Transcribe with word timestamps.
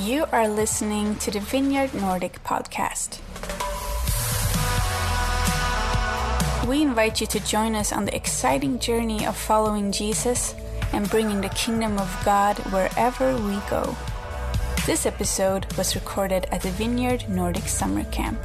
You 0.00 0.26
are 0.32 0.48
listening 0.48 1.14
to 1.16 1.30
the 1.30 1.38
Vineyard 1.38 1.94
Nordic 1.94 2.42
podcast. 2.42 3.20
We 6.66 6.82
invite 6.82 7.20
you 7.20 7.28
to 7.28 7.38
join 7.38 7.76
us 7.76 7.92
on 7.92 8.04
the 8.04 8.16
exciting 8.16 8.80
journey 8.80 9.24
of 9.24 9.36
following 9.36 9.92
Jesus 9.92 10.56
and 10.92 11.08
bringing 11.08 11.42
the 11.42 11.48
kingdom 11.50 11.96
of 11.98 12.22
God 12.24 12.58
wherever 12.72 13.36
we 13.36 13.56
go. 13.70 13.96
This 14.84 15.06
episode 15.06 15.72
was 15.74 15.94
recorded 15.94 16.46
at 16.50 16.62
the 16.62 16.70
Vineyard 16.70 17.28
Nordic 17.28 17.68
Summer 17.68 18.02
Camp. 18.10 18.40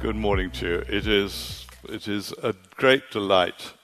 Good 0.00 0.16
morning 0.16 0.52
to 0.52 0.66
you. 0.66 0.84
It 0.88 1.06
is, 1.06 1.66
it 1.90 2.08
is 2.08 2.32
a 2.42 2.54
great 2.76 3.10
delight, 3.10 3.74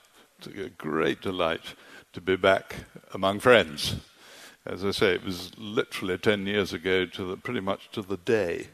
a 0.47 0.71
great 0.71 1.21
delight 1.21 1.75
to 2.15 2.23
be 2.23 2.37
back 2.37 2.77
among 3.13 3.41
friends. 3.41 3.97
As 4.67 4.85
I 4.85 4.91
say, 4.91 5.15
it 5.15 5.25
was 5.25 5.53
literally 5.59 6.19
10 6.19 6.47
years 6.47 6.73
ago 6.73 7.07
to 7.07 7.25
the, 7.25 7.37
pretty 7.37 7.61
much 7.61 7.91
to 7.93 8.03
the 8.03 8.19
day 8.19 8.67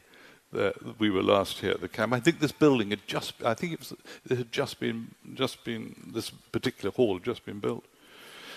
that 0.51 0.99
we 0.99 1.09
were 1.09 1.23
last 1.23 1.59
here 1.59 1.71
at 1.71 1.81
the 1.81 1.87
camp. 1.87 2.13
I 2.13 2.19
think 2.19 2.39
this 2.39 2.51
building 2.51 2.89
had 2.89 3.05
just, 3.07 3.33
I 3.43 3.53
think 3.53 3.73
it, 3.73 3.79
was, 3.79 3.93
it 4.29 4.37
had 4.37 4.51
just 4.51 4.79
been, 4.79 5.13
just 5.33 5.63
been, 5.63 6.11
this 6.13 6.29
particular 6.29 6.91
hall 6.91 7.15
had 7.15 7.23
just 7.23 7.45
been 7.45 7.59
built. 7.59 7.85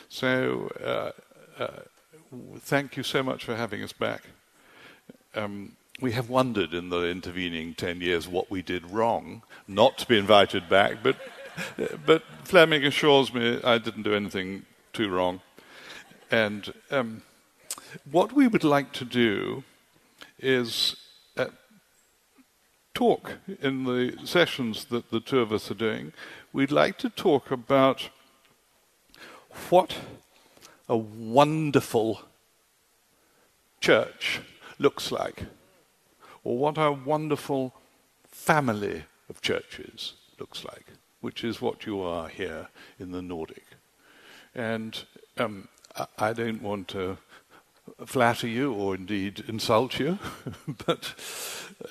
So, 0.09 0.71
uh, 0.83 1.63
uh, 1.63 1.81
thank 2.59 2.97
you 2.97 3.03
so 3.03 3.23
much 3.23 3.45
for 3.45 3.57
having 3.57 3.83
us 3.83 3.93
back. 3.93 4.23
Um, 5.35 5.77
we 6.01 6.13
have 6.13 6.29
wondered 6.31 6.75
in 6.75 6.89
the 6.89 7.09
intervening 7.09 7.75
10 7.75 8.01
years 8.01 8.27
what 8.27 8.51
we 8.51 8.63
did 8.63 8.91
wrong, 8.91 9.43
not 9.69 9.99
to 9.99 10.07
be 10.07 10.19
invited 10.19 10.69
back, 10.69 10.99
but, 11.03 11.17
but 12.07 12.23
Fleming 12.45 12.85
assures 12.85 13.33
me 13.35 13.61
I 13.63 13.79
didn't 13.79 14.03
do 14.03 14.15
anything 14.15 14.65
too 14.93 15.11
wrong. 15.11 15.41
And 16.31 16.73
um, 16.91 17.23
what 18.11 18.33
we 18.33 18.47
would 18.47 18.65
like 18.65 18.93
to 18.95 19.05
do 19.05 19.65
is 20.39 20.97
uh, 21.37 21.47
talk 22.95 23.39
in 23.61 23.85
the 23.85 24.17
sessions 24.25 24.87
that 24.87 25.11
the 25.11 25.21
two 25.21 25.41
of 25.41 25.53
us 25.53 25.71
are 25.71 25.75
doing. 25.75 26.13
We'd 26.53 26.71
like 26.71 26.99
to 26.99 27.11
talk 27.11 27.51
about 27.51 28.11
what 29.69 29.97
a 30.89 30.97
wonderful 30.97 32.23
church 33.81 34.41
looks 34.79 35.11
like, 35.11 35.45
or 36.45 36.57
what 36.59 36.79
a 36.79 36.93
wonderful 36.93 37.75
family 38.25 39.05
of 39.29 39.41
churches 39.41 40.15
looks 40.39 40.65
like, 40.65 40.87
which 41.21 41.45
is 41.45 41.61
what 41.61 41.87
you 41.87 42.01
are 42.01 42.29
here 42.29 42.69
in 42.99 43.13
the 43.13 43.23
Nordic. 43.23 43.65
And 44.55 45.05
um, 45.39 45.69
I 46.19 46.33
don't 46.33 46.63
want 46.63 46.89
to 46.89 47.19
flatter 48.07 48.47
you 48.47 48.73
or 48.73 48.95
indeed 48.95 49.45
insult 49.49 49.99
you, 49.99 50.19
but 50.87 51.15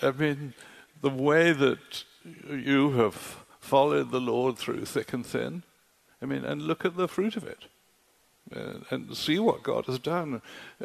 I 0.01 0.11
mean, 0.11 0.53
the 1.01 1.09
way 1.09 1.51
that 1.51 2.03
you 2.49 2.91
have 2.91 3.37
followed 3.59 4.11
the 4.11 4.21
Lord 4.21 4.57
through 4.57 4.85
thick 4.85 5.13
and 5.13 5.25
thin, 5.25 5.63
I 6.21 6.25
mean, 6.25 6.43
and 6.43 6.61
look 6.61 6.85
at 6.85 6.95
the 6.95 7.07
fruit 7.07 7.35
of 7.35 7.43
it. 7.43 7.65
And 8.51 9.15
see 9.15 9.37
what 9.37 9.61
God 9.61 9.85
has 9.85 9.99
done 9.99 10.41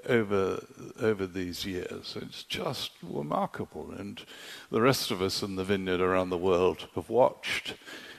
over 0.07 0.67
over 1.01 1.27
these 1.27 1.65
years. 1.65 2.15
It's 2.21 2.43
just 2.43 2.91
remarkable, 3.03 3.91
and 3.91 4.23
the 4.71 4.83
rest 4.83 5.11
of 5.11 5.23
us 5.23 5.43
in 5.43 5.57
the 5.57 5.65
vineyard 5.65 6.03
around 6.03 6.29
the 6.29 6.37
world 6.37 6.89
have 6.95 7.09
watched 7.09 7.73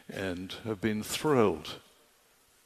and 0.09 0.51
have 0.63 0.81
been 0.81 1.03
thrilled 1.03 1.75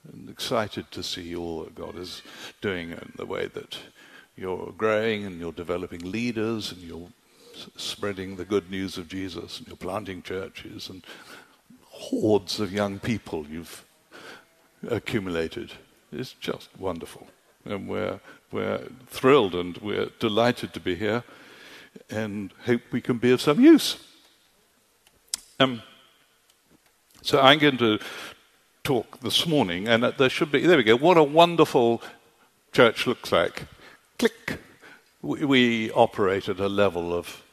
and 0.07 0.29
excited 0.29 0.89
to 0.91 1.03
see 1.03 1.35
all 1.35 1.63
that 1.63 1.75
God 1.75 1.97
is 1.97 2.21
doing 2.61 2.91
and 2.91 3.13
the 3.15 3.25
way 3.25 3.47
that 3.47 3.77
you're 4.35 4.73
growing 4.77 5.25
and 5.25 5.39
you're 5.39 5.51
developing 5.51 6.11
leaders 6.11 6.71
and 6.71 6.81
you're 6.81 7.09
spreading 7.75 8.35
the 8.35 8.45
good 8.45 8.71
news 8.71 8.97
of 8.97 9.09
Jesus 9.09 9.59
and 9.59 9.67
you're 9.67 9.75
planting 9.75 10.21
churches 10.21 10.89
and 10.89 11.03
hordes 11.83 12.59
of 12.59 12.71
young 12.71 12.99
people 12.99 13.45
you've 13.47 13.83
accumulated. 14.87 15.73
It's 16.11 16.33
just 16.33 16.69
wonderful. 16.77 17.27
And 17.65 17.87
we're, 17.87 18.21
we're 18.51 18.87
thrilled 19.07 19.55
and 19.55 19.77
we're 19.77 20.09
delighted 20.19 20.73
to 20.73 20.79
be 20.79 20.95
here 20.95 21.23
and 22.09 22.53
hope 22.65 22.81
we 22.91 23.01
can 23.01 23.17
be 23.17 23.31
of 23.31 23.41
some 23.41 23.59
use. 23.59 23.97
Um, 25.59 25.81
so 27.21 27.41
I'm 27.41 27.59
going 27.59 27.77
to 27.77 27.99
talk 28.83 29.19
this 29.21 29.45
morning, 29.45 29.87
and 29.87 30.03
there 30.03 30.29
should 30.29 30.51
be, 30.51 30.65
there 30.65 30.77
we 30.77 30.83
go, 30.83 30.95
what 30.95 31.17
a 31.17 31.23
wonderful 31.23 32.01
church 32.71 33.07
looks 33.07 33.31
like. 33.31 33.65
Click. 34.17 34.59
We, 35.21 35.45
we 35.45 35.91
operate 35.91 36.49
at 36.49 36.59
a 36.59 36.69
level 36.69 37.13
of, 37.13 37.43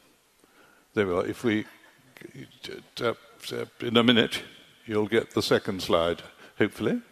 there 0.95 1.07
we 1.07 1.15
are. 1.15 1.27
If 1.27 1.45
we, 1.45 1.65
in 3.81 3.97
a 3.97 4.03
minute, 4.03 4.43
you'll 4.87 5.09
get 5.09 5.33
the 5.33 5.43
second 5.43 5.83
slide, 5.83 6.23
hopefully. 6.59 7.03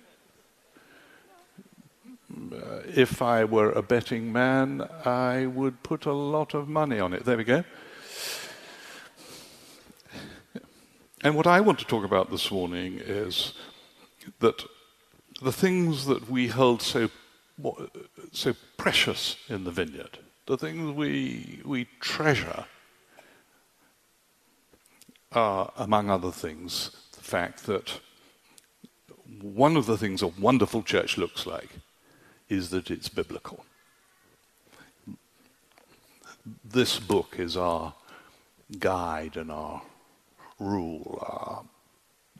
Uh, 2.34 2.80
if 2.94 3.22
I 3.22 3.44
were 3.44 3.70
a 3.72 3.82
betting 3.82 4.32
man, 4.32 4.88
I 5.04 5.46
would 5.46 5.82
put 5.82 6.06
a 6.06 6.12
lot 6.12 6.54
of 6.54 6.68
money 6.68 6.98
on 6.98 7.12
it. 7.12 7.24
There 7.24 7.36
we 7.36 7.44
go. 7.44 7.64
And 11.22 11.36
what 11.36 11.46
I 11.46 11.60
want 11.60 11.78
to 11.78 11.84
talk 11.84 12.04
about 12.04 12.30
this 12.30 12.50
morning 12.50 13.00
is 13.00 13.54
that 14.40 14.64
the 15.42 15.52
things 15.52 16.06
that 16.06 16.30
we 16.30 16.48
hold 16.48 16.82
so, 16.82 17.10
so 18.32 18.54
precious 18.76 19.36
in 19.48 19.64
the 19.64 19.70
vineyard, 19.70 20.18
the 20.46 20.58
things 20.58 20.94
we, 20.94 21.60
we 21.64 21.86
treasure, 22.00 22.66
are, 25.32 25.72
among 25.76 26.10
other 26.10 26.30
things, 26.30 26.90
the 27.12 27.22
fact 27.22 27.66
that 27.66 28.00
one 29.40 29.76
of 29.76 29.86
the 29.86 29.98
things 29.98 30.22
a 30.22 30.28
wonderful 30.28 30.82
church 30.82 31.18
looks 31.18 31.46
like 31.46 31.70
is 32.48 32.70
that 32.70 32.90
it's 32.90 33.08
biblical. 33.08 33.64
This 36.64 36.98
book 36.98 37.36
is 37.38 37.56
our 37.56 37.94
guide 38.78 39.36
and 39.36 39.50
our 39.50 39.82
rule, 40.58 41.18
our, 41.26 41.64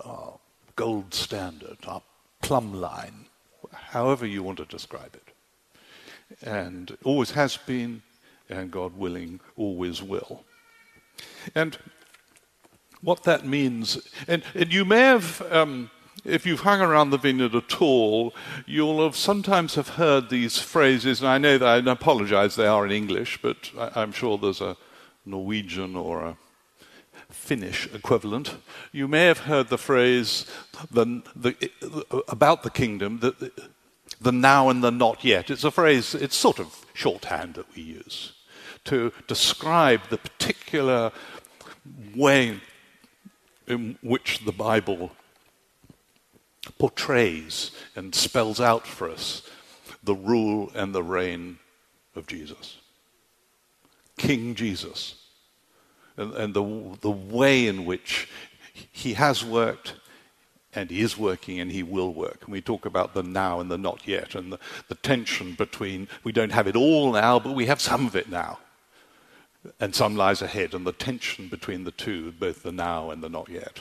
our 0.05 0.39
gold 0.77 1.15
standard, 1.15 1.79
our 1.87 2.03
plumb 2.43 2.75
line, 2.75 3.27
however 3.73 4.27
you 4.27 4.43
want 4.43 4.59
to 4.59 4.65
describe 4.65 5.15
it. 5.15 5.29
And 6.43 6.97
always 7.05 7.33
has 7.33 7.57
been, 7.57 8.03
and 8.49 8.71
God 8.71 8.97
willing, 8.97 9.41
always 9.57 10.03
will. 10.03 10.45
And 11.55 11.79
what 13.03 13.23
that 13.25 13.47
means, 13.47 13.99
and, 14.27 14.43
and 14.55 14.73
you 14.73 14.85
may 14.85 15.01
have, 15.01 15.43
um, 15.53 15.91
if 16.25 16.47
you've 16.47 16.61
hung 16.61 16.81
around 16.81 17.11
the 17.11 17.19
vineyard 17.19 17.55
at 17.55 17.81
all, 17.81 18.35
you'll 18.67 19.05
have 19.05 19.17
sometimes 19.17 19.75
have 19.75 19.91
heard 19.91 20.31
these 20.31 20.59
phrases, 20.59 21.21
and 21.21 21.29
I 21.29 21.39
know 21.39 21.59
that 21.59 21.87
I 21.87 21.91
apologize, 21.91 22.57
they 22.57 22.67
are 22.67 22.87
in 22.87 22.93
English, 22.93 23.41
but 23.43 23.71
I, 23.79 24.03
I'm 24.03 24.13
sure 24.13 24.39
there's 24.39 24.63
a 24.63 24.77
Norwegian 25.27 25.97
or 25.97 26.25
a 26.25 26.37
Finnish 27.35 27.89
equivalent, 27.93 28.57
you 28.93 29.07
may 29.07 29.27
have 29.27 29.41
heard 29.41 29.69
the 29.69 29.79
phrase 29.79 30.47
the, 30.91 31.23
the, 31.37 32.25
about 32.29 32.63
the 32.63 32.71
kingdom, 32.71 33.19
the, 33.21 33.53
the 34.21 34.33
now 34.33 34.71
and 34.71 34.83
the 34.83 34.91
not 34.91 35.25
yet. 35.25 35.51
It's 35.51 35.65
a 35.65 35.71
phrase, 35.71 36.15
it's 36.15 36.37
sort 36.37 36.59
of 36.59 36.87
shorthand 36.95 37.55
that 37.55 37.75
we 37.77 37.83
use 37.83 38.33
to 38.85 39.13
describe 39.27 40.01
the 40.11 40.19
particular 40.19 41.11
way 42.15 42.61
in 43.67 43.99
which 44.03 44.45
the 44.45 44.53
Bible 44.53 45.13
portrays 46.79 47.71
and 47.97 48.15
spells 48.15 48.61
out 48.61 48.87
for 48.87 49.11
us 49.11 49.49
the 50.03 50.15
rule 50.15 50.71
and 50.75 50.95
the 50.95 51.03
reign 51.03 51.59
of 52.15 52.27
Jesus. 52.27 52.79
King 54.17 54.55
Jesus 54.55 55.24
and, 56.17 56.33
and 56.35 56.55
the, 56.55 56.99
the 57.01 57.11
way 57.11 57.67
in 57.67 57.85
which 57.85 58.29
he 58.93 59.15
has 59.15 59.45
worked 59.45 59.95
and 60.75 60.91
he 60.91 61.01
is 61.01 61.17
working 61.17 61.61
and 61.61 61.71
he 61.71 61.83
will 61.83 62.13
work. 62.13 62.43
And 62.43 62.53
we 62.53 62.61
talk 62.61 62.85
about 62.85 63.15
the 63.15 63.23
now 63.23 63.61
and 63.61 63.71
the 63.71 63.79
not 63.79 64.07
yet 64.07 64.35
and 64.35 64.53
the, 64.53 64.59
the, 64.89 64.97
tension 64.97 65.55
between 65.55 66.09
we 66.25 66.33
don't 66.33 66.53
have 66.53 66.67
it 66.67 66.77
all 66.77 67.13
now, 67.13 67.39
but 67.39 67.55
we 67.55 67.67
have 67.67 67.81
some 67.81 68.07
of 68.07 68.17
it 68.17 68.29
now. 68.29 68.59
And 69.81 69.95
some 69.95 70.15
lies 70.15 70.43
ahead, 70.43 70.75
and 70.75 70.87
the 70.87 70.93
tension 70.93 71.49
between 71.49 71.85
the 71.85 71.91
two, 71.91 72.33
both 72.33 72.63
the 72.63 72.73
now 72.73 73.11
and 73.11 73.23
the 73.23 73.31
not 73.31 73.49
yet. 73.49 73.81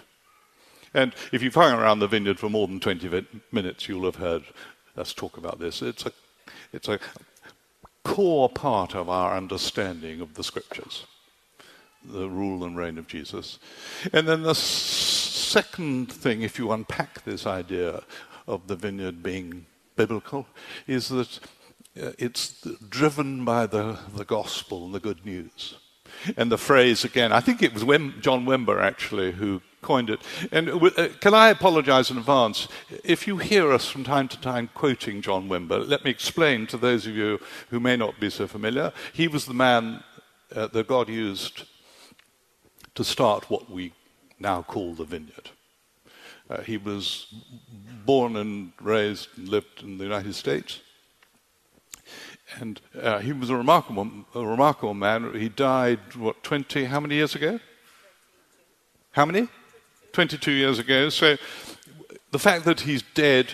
And 0.93 1.13
if 1.33 1.43
you've 1.43 1.55
hung 1.55 1.77
around 1.77 1.99
the 1.99 2.07
vineyard 2.07 2.39
for 2.39 2.49
more 2.49 2.67
than 2.67 2.79
20 2.79 3.25
minutes, 3.51 3.89
you'll 3.89 4.05
have 4.05 4.15
heard 4.15 4.43
us 4.95 5.13
talk 5.13 5.35
about 5.35 5.59
this. 5.59 5.81
It's 5.81 6.05
a, 6.05 6.13
it's 6.71 6.87
a 6.87 6.99
core 8.05 8.47
part 8.47 8.95
of 8.95 9.09
our 9.09 9.35
understanding 9.35 10.21
of 10.21 10.35
the 10.35 10.43
scriptures 10.43 11.05
the 12.05 12.29
rule 12.29 12.63
and 12.63 12.77
reign 12.77 12.97
of 12.97 13.07
Jesus. 13.07 13.59
And 14.11 14.27
then 14.27 14.43
the 14.43 14.55
second 14.55 16.11
thing, 16.11 16.41
if 16.41 16.59
you 16.59 16.71
unpack 16.71 17.23
this 17.23 17.45
idea 17.45 18.03
of 18.47 18.67
the 18.67 18.75
vineyard 18.75 19.23
being 19.23 19.65
biblical, 19.95 20.47
is 20.87 21.09
that 21.09 21.39
uh, 22.01 22.11
it's 22.17 22.61
driven 22.89 23.45
by 23.45 23.67
the, 23.67 23.99
the 24.15 24.25
gospel 24.25 24.85
and 24.85 24.93
the 24.93 24.99
good 24.99 25.25
news. 25.25 25.75
And 26.37 26.51
the 26.51 26.57
phrase 26.57 27.03
again, 27.03 27.31
I 27.31 27.39
think 27.39 27.61
it 27.61 27.73
was 27.73 27.83
Wim, 27.83 28.21
John 28.21 28.45
Wimber 28.45 28.81
actually 28.81 29.31
who 29.31 29.61
coined 29.81 30.09
it. 30.09 30.21
And 30.51 30.69
uh, 30.69 31.09
can 31.19 31.33
I 31.33 31.49
apologize 31.49 32.09
in 32.09 32.17
advance? 32.17 32.67
If 33.03 33.27
you 33.27 33.37
hear 33.37 33.71
us 33.71 33.89
from 33.89 34.03
time 34.03 34.27
to 34.29 34.39
time 34.39 34.69
quoting 34.73 35.21
John 35.21 35.49
Wimber, 35.49 35.87
let 35.87 36.03
me 36.03 36.11
explain 36.11 36.65
to 36.67 36.77
those 36.77 37.05
of 37.05 37.15
you 37.15 37.39
who 37.69 37.79
may 37.79 37.97
not 37.97 38.19
be 38.19 38.29
so 38.29 38.47
familiar. 38.47 38.93
He 39.11 39.27
was 39.27 39.45
the 39.45 39.53
man 39.53 40.03
uh, 40.55 40.67
that 40.67 40.87
God 40.87 41.09
used 41.09 41.65
to 42.95 43.03
start 43.03 43.49
what 43.49 43.69
we 43.69 43.93
now 44.39 44.61
call 44.61 44.93
the 44.93 45.05
vineyard. 45.05 45.49
Uh, 46.49 46.61
he 46.61 46.77
was 46.77 47.27
born 48.05 48.35
and 48.35 48.73
raised 48.81 49.29
and 49.37 49.47
lived 49.47 49.81
in 49.81 49.97
the 49.97 50.03
United 50.03 50.35
States. 50.35 50.81
And 52.59 52.81
uh, 53.01 53.19
he 53.19 53.33
was 53.33 53.49
a 53.49 53.55
remarkable, 53.55 54.07
a 54.35 54.45
remarkable 54.45 54.93
man. 54.93 55.33
He 55.33 55.49
died, 55.49 55.99
what, 56.15 56.43
20, 56.43 56.85
how 56.85 56.99
many 56.99 57.15
years 57.15 57.33
ago? 57.35 57.59
How 59.11 59.25
many? 59.25 59.47
22 60.11 60.51
years 60.51 60.79
ago. 60.79 61.09
So 61.09 61.37
the 62.31 62.39
fact 62.39 62.65
that 62.65 62.81
he's 62.81 63.03
dead 63.13 63.53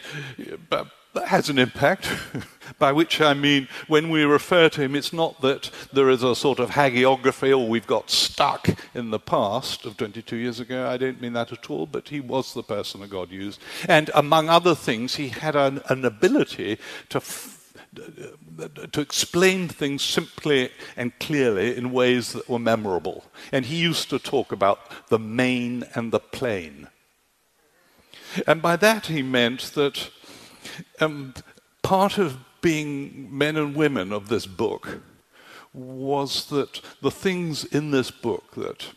has 1.28 1.50
an 1.50 1.58
impact, 1.58 2.10
by 2.80 2.92
which 2.92 3.20
I 3.20 3.34
mean 3.34 3.68
when 3.88 4.10
we 4.10 4.24
refer 4.24 4.70
to 4.70 4.82
him, 4.82 4.96
it's 4.96 5.14
not 5.14 5.42
that 5.42 5.72
there 5.92 6.10
is 6.10 6.24
a 6.24 6.36
sort 6.36 6.60
of 6.60 6.72
hagiography 6.72 7.52
or 7.52 7.68
we've 7.68 7.88
got 7.88 8.10
stuck 8.10 8.70
in 8.94 9.10
the 9.10 9.20
past 9.20 9.86
of 9.86 9.98
22 9.98 10.36
years 10.36 10.60
ago. 10.60 10.88
I 10.88 10.98
don't 10.98 11.22
mean 11.22 11.34
that 11.34 11.52
at 11.52 11.70
all, 11.70 11.88
but 11.88 12.10
he 12.10 12.20
was 12.20 12.54
the 12.54 12.64
person 12.64 13.02
that 13.02 13.10
God 13.10 13.32
used. 13.32 13.60
And 13.88 14.12
among 14.14 14.50
other 14.50 14.76
things, 14.76 15.16
he 15.16 15.30
had 15.30 15.56
an, 15.56 15.82
an 15.90 16.06
ability 16.06 16.78
to. 17.10 17.18
F- 17.18 17.56
to 18.92 19.02
explain 19.02 19.68
things 19.68 20.04
simply 20.04 20.70
and 20.96 21.18
clearly 21.20 21.76
in 21.76 21.92
ways 21.92 22.34
that 22.34 22.48
were 22.48 22.60
memorable. 22.60 23.26
And 23.52 23.66
he 23.66 23.78
used 23.78 24.12
to 24.12 24.20
talk 24.20 24.52
about 24.52 24.80
the 25.10 25.18
main 25.18 25.86
and 25.96 26.12
the 26.12 26.20
plain. 26.20 26.88
And 28.46 28.62
by 28.62 28.76
that 28.76 29.08
he 29.08 29.24
meant 29.24 29.62
that 29.74 30.12
um, 31.00 31.34
part 31.82 32.18
of 32.18 32.38
being 32.62 33.36
men 33.36 33.56
and 33.56 33.76
women 33.76 34.12
of 34.12 34.30
this 34.30 34.46
book 34.46 35.02
was 35.74 36.48
that 36.48 36.82
the 37.02 37.12
things 37.12 37.64
in 37.64 37.92
this 37.92 38.12
book 38.12 38.56
that 38.56 38.88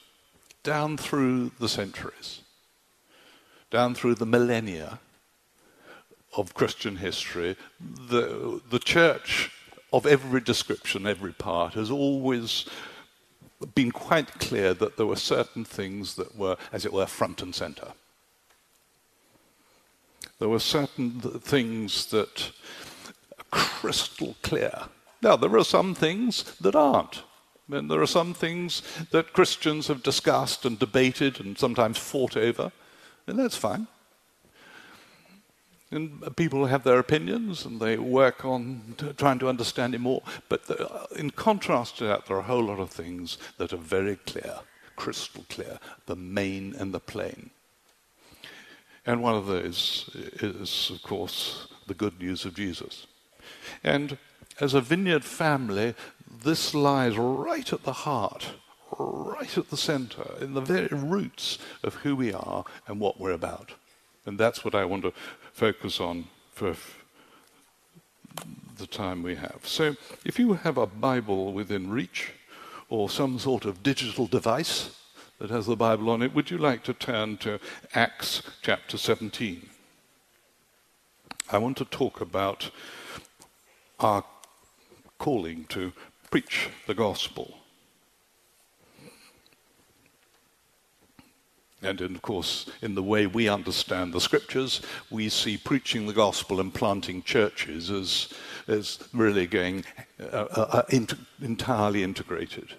down 0.62 0.96
through 0.96 1.50
the 1.58 1.68
centuries, 1.68 2.40
down 3.70 3.94
through 3.94 4.14
the 4.14 4.26
millennia 4.26 5.00
of 6.36 6.54
Christian 6.54 6.96
history, 6.96 7.56
the, 7.80 8.60
the 8.70 8.78
church 8.78 9.50
of 9.92 10.06
every 10.06 10.40
description, 10.40 11.06
every 11.06 11.32
part, 11.32 11.74
has 11.74 11.90
always 11.90 12.66
been 13.74 13.90
quite 13.90 14.38
clear 14.38 14.74
that 14.74 14.96
there 14.96 15.06
were 15.06 15.16
certain 15.16 15.64
things 15.64 16.14
that 16.16 16.36
were, 16.36 16.56
as 16.72 16.86
it 16.86 16.92
were, 16.92 17.06
front 17.06 17.42
and 17.42 17.54
center. 17.54 17.92
There 20.42 20.48
were 20.48 20.58
certain 20.58 21.20
things 21.20 22.06
that 22.06 22.50
are 23.38 23.44
crystal 23.52 24.34
clear. 24.42 24.88
Now, 25.22 25.36
there 25.36 25.56
are 25.56 25.64
some 25.64 25.94
things 25.94 26.42
that 26.60 26.74
aren't. 26.74 27.22
And 27.70 27.88
there 27.88 28.02
are 28.02 28.08
some 28.08 28.34
things 28.34 28.82
that 29.12 29.34
Christians 29.34 29.86
have 29.86 30.02
discussed 30.02 30.64
and 30.64 30.80
debated 30.80 31.38
and 31.38 31.56
sometimes 31.56 31.96
fought 31.96 32.36
over, 32.36 32.72
and 33.28 33.38
that's 33.38 33.54
fine. 33.54 33.86
And 35.92 36.36
people 36.36 36.66
have 36.66 36.82
their 36.82 36.98
opinions 36.98 37.64
and 37.64 37.78
they 37.78 37.96
work 37.96 38.44
on 38.44 38.96
trying 39.16 39.38
to 39.38 39.48
understand 39.48 39.94
it 39.94 40.00
more. 40.00 40.24
But 40.48 40.66
the, 40.66 40.88
uh, 40.90 41.06
in 41.14 41.30
contrast 41.30 41.98
to 41.98 42.04
that, 42.06 42.26
there 42.26 42.36
are 42.36 42.40
a 42.40 42.50
whole 42.50 42.64
lot 42.64 42.80
of 42.80 42.90
things 42.90 43.38
that 43.58 43.72
are 43.72 43.76
very 43.76 44.16
clear, 44.16 44.58
crystal 44.96 45.44
clear, 45.48 45.78
the 46.06 46.16
main 46.16 46.74
and 46.74 46.92
the 46.92 46.98
plain. 46.98 47.50
And 49.04 49.22
one 49.22 49.34
of 49.34 49.46
those 49.46 50.10
is, 50.14 50.90
of 50.94 51.02
course, 51.02 51.66
the 51.86 51.94
good 51.94 52.20
news 52.20 52.44
of 52.44 52.54
Jesus. 52.54 53.06
And 53.82 54.16
as 54.60 54.74
a 54.74 54.80
vineyard 54.80 55.24
family, 55.24 55.94
this 56.44 56.74
lies 56.74 57.16
right 57.16 57.72
at 57.72 57.82
the 57.82 57.92
heart, 57.92 58.52
right 58.98 59.58
at 59.58 59.70
the 59.70 59.76
center, 59.76 60.34
in 60.40 60.54
the 60.54 60.60
very 60.60 60.88
roots 60.88 61.58
of 61.82 61.96
who 61.96 62.14
we 62.14 62.32
are 62.32 62.64
and 62.86 63.00
what 63.00 63.18
we're 63.18 63.32
about. 63.32 63.72
And 64.24 64.38
that's 64.38 64.64
what 64.64 64.74
I 64.74 64.84
want 64.84 65.02
to 65.02 65.12
focus 65.52 66.00
on 66.00 66.26
for 66.52 66.76
the 68.78 68.86
time 68.86 69.22
we 69.22 69.34
have. 69.34 69.60
So 69.64 69.96
if 70.24 70.38
you 70.38 70.54
have 70.54 70.78
a 70.78 70.86
Bible 70.86 71.52
within 71.52 71.90
reach 71.90 72.32
or 72.88 73.10
some 73.10 73.38
sort 73.38 73.64
of 73.64 73.82
digital 73.82 74.26
device 74.26 74.96
that 75.42 75.50
has 75.50 75.66
the 75.66 75.74
Bible 75.74 76.08
on 76.08 76.22
it, 76.22 76.32
would 76.32 76.52
you 76.52 76.56
like 76.56 76.84
to 76.84 76.94
turn 76.94 77.36
to 77.36 77.58
Acts 77.96 78.42
chapter 78.62 78.96
17? 78.96 79.68
I 81.50 81.58
want 81.58 81.76
to 81.78 81.84
talk 81.84 82.20
about 82.20 82.70
our 83.98 84.22
calling 85.18 85.64
to 85.70 85.92
preach 86.30 86.68
the 86.86 86.94
gospel. 86.94 87.58
And 91.82 92.00
in, 92.00 92.14
of 92.14 92.22
course, 92.22 92.70
in 92.80 92.94
the 92.94 93.02
way 93.02 93.26
we 93.26 93.48
understand 93.48 94.12
the 94.12 94.20
scriptures, 94.20 94.80
we 95.10 95.28
see 95.28 95.56
preaching 95.56 96.06
the 96.06 96.12
gospel 96.12 96.60
and 96.60 96.72
planting 96.72 97.20
churches 97.24 97.90
as, 97.90 98.28
as 98.68 99.00
really 99.12 99.48
going 99.48 99.84
uh, 100.20 100.36
uh, 100.36 100.66
uh 100.70 100.82
inter- 100.90 101.18
entirely 101.40 102.04
integrated 102.04 102.76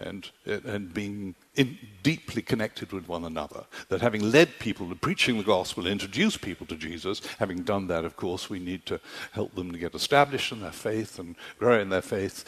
and, 0.00 0.30
uh, 0.46 0.58
and 0.64 0.92
being 0.92 1.34
in, 1.54 1.78
deeply 2.02 2.42
connected 2.42 2.92
with 2.92 3.08
one 3.08 3.24
another. 3.24 3.64
That 3.88 4.00
having 4.00 4.30
led 4.30 4.58
people 4.58 4.88
to 4.88 4.94
preaching 4.94 5.38
the 5.38 5.44
gospel, 5.44 5.86
introduce 5.86 6.36
people 6.36 6.66
to 6.66 6.76
Jesus, 6.76 7.20
having 7.38 7.62
done 7.62 7.86
that, 7.88 8.04
of 8.04 8.16
course, 8.16 8.50
we 8.50 8.58
need 8.58 8.86
to 8.86 9.00
help 9.32 9.54
them 9.54 9.72
to 9.72 9.78
get 9.78 9.94
established 9.94 10.52
in 10.52 10.60
their 10.60 10.72
faith 10.72 11.18
and 11.18 11.36
grow 11.58 11.78
in 11.78 11.90
their 11.90 12.02
faith. 12.02 12.44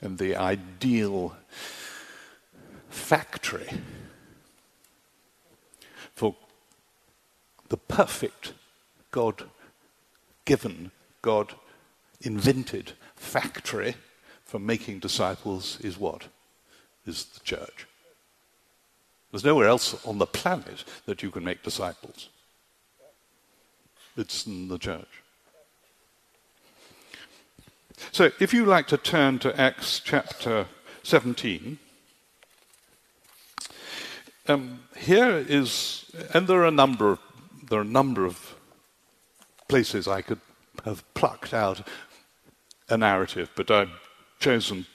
And 0.00 0.18
the 0.18 0.36
ideal 0.36 1.36
factory 2.88 3.68
for 6.14 6.36
the 7.68 7.76
perfect 7.76 8.52
God 9.10 9.44
given, 10.44 10.92
God 11.22 11.54
invented 12.20 12.92
factory 13.16 13.96
for 14.44 14.58
making 14.58 15.00
disciples 15.00 15.78
is 15.80 15.98
what? 15.98 16.28
Is 17.06 17.24
the 17.26 17.40
church. 17.40 17.86
There's 19.30 19.44
nowhere 19.44 19.68
else 19.68 20.04
on 20.04 20.18
the 20.18 20.26
planet 20.26 20.84
that 21.06 21.22
you 21.22 21.30
can 21.30 21.44
make 21.44 21.62
disciples. 21.62 22.28
It's 24.16 24.46
in 24.46 24.68
the 24.68 24.78
church. 24.78 25.22
So, 28.12 28.30
if 28.40 28.52
you 28.52 28.64
like 28.64 28.88
to 28.88 28.96
turn 28.96 29.38
to 29.40 29.58
Acts 29.58 30.00
chapter 30.00 30.66
17, 31.02 31.78
um, 34.48 34.80
here 34.96 35.44
is, 35.48 36.10
and 36.34 36.46
there 36.46 36.62
are 36.62 36.66
a 36.66 36.70
number 36.70 37.12
of, 37.12 37.18
there 37.68 37.78
are 37.78 37.82
a 37.82 37.84
number 37.84 38.24
of 38.24 38.54
places 39.68 40.06
I 40.08 40.22
could 40.22 40.40
have 40.84 41.02
plucked 41.14 41.54
out 41.54 41.86
a 42.88 42.96
narrative, 42.96 43.50
but 43.56 43.70
I've 43.70 43.90
chosen 44.38 44.86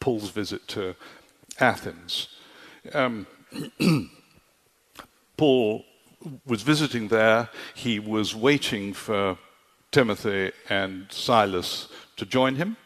Paul's 0.00 0.30
visit 0.30 0.66
to 0.68 0.94
Athens. 1.60 2.28
Um, 2.92 3.26
Paul 5.36 5.84
was 6.46 6.62
visiting 6.62 7.08
there. 7.08 7.50
He 7.74 7.98
was 7.98 8.34
waiting 8.34 8.92
for 8.92 9.38
Timothy 9.90 10.52
and 10.68 11.06
Silas 11.10 11.88
to 12.16 12.26
join 12.26 12.56
him. 12.56 12.76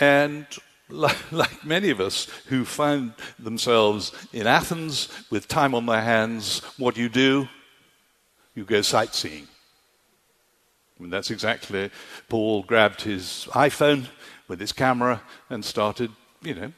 And 0.00 0.46
like, 0.88 1.16
like 1.32 1.64
many 1.64 1.90
of 1.90 2.00
us 2.00 2.26
who 2.46 2.64
find 2.64 3.12
themselves 3.38 4.12
in 4.32 4.46
Athens 4.46 5.08
with 5.30 5.48
time 5.48 5.74
on 5.74 5.86
their 5.86 6.02
hands, 6.02 6.60
what 6.78 6.94
do 6.94 7.00
you 7.00 7.08
do? 7.08 7.48
You 8.54 8.64
go 8.64 8.82
sightseeing. 8.82 9.48
Mean, 11.02 11.10
that's 11.10 11.32
exactly, 11.32 11.90
Paul 12.28 12.62
grabbed 12.62 13.00
his 13.00 13.48
iPhone 13.50 14.06
with 14.46 14.60
his 14.60 14.72
camera 14.72 15.20
and 15.50 15.64
started, 15.64 16.12
you 16.42 16.54
know, 16.54 16.72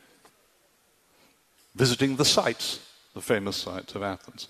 visiting 1.74 2.16
the 2.16 2.24
sites, 2.24 2.80
the 3.14 3.20
famous 3.20 3.56
sites 3.56 3.94
of 3.94 4.02
Athens. 4.02 4.48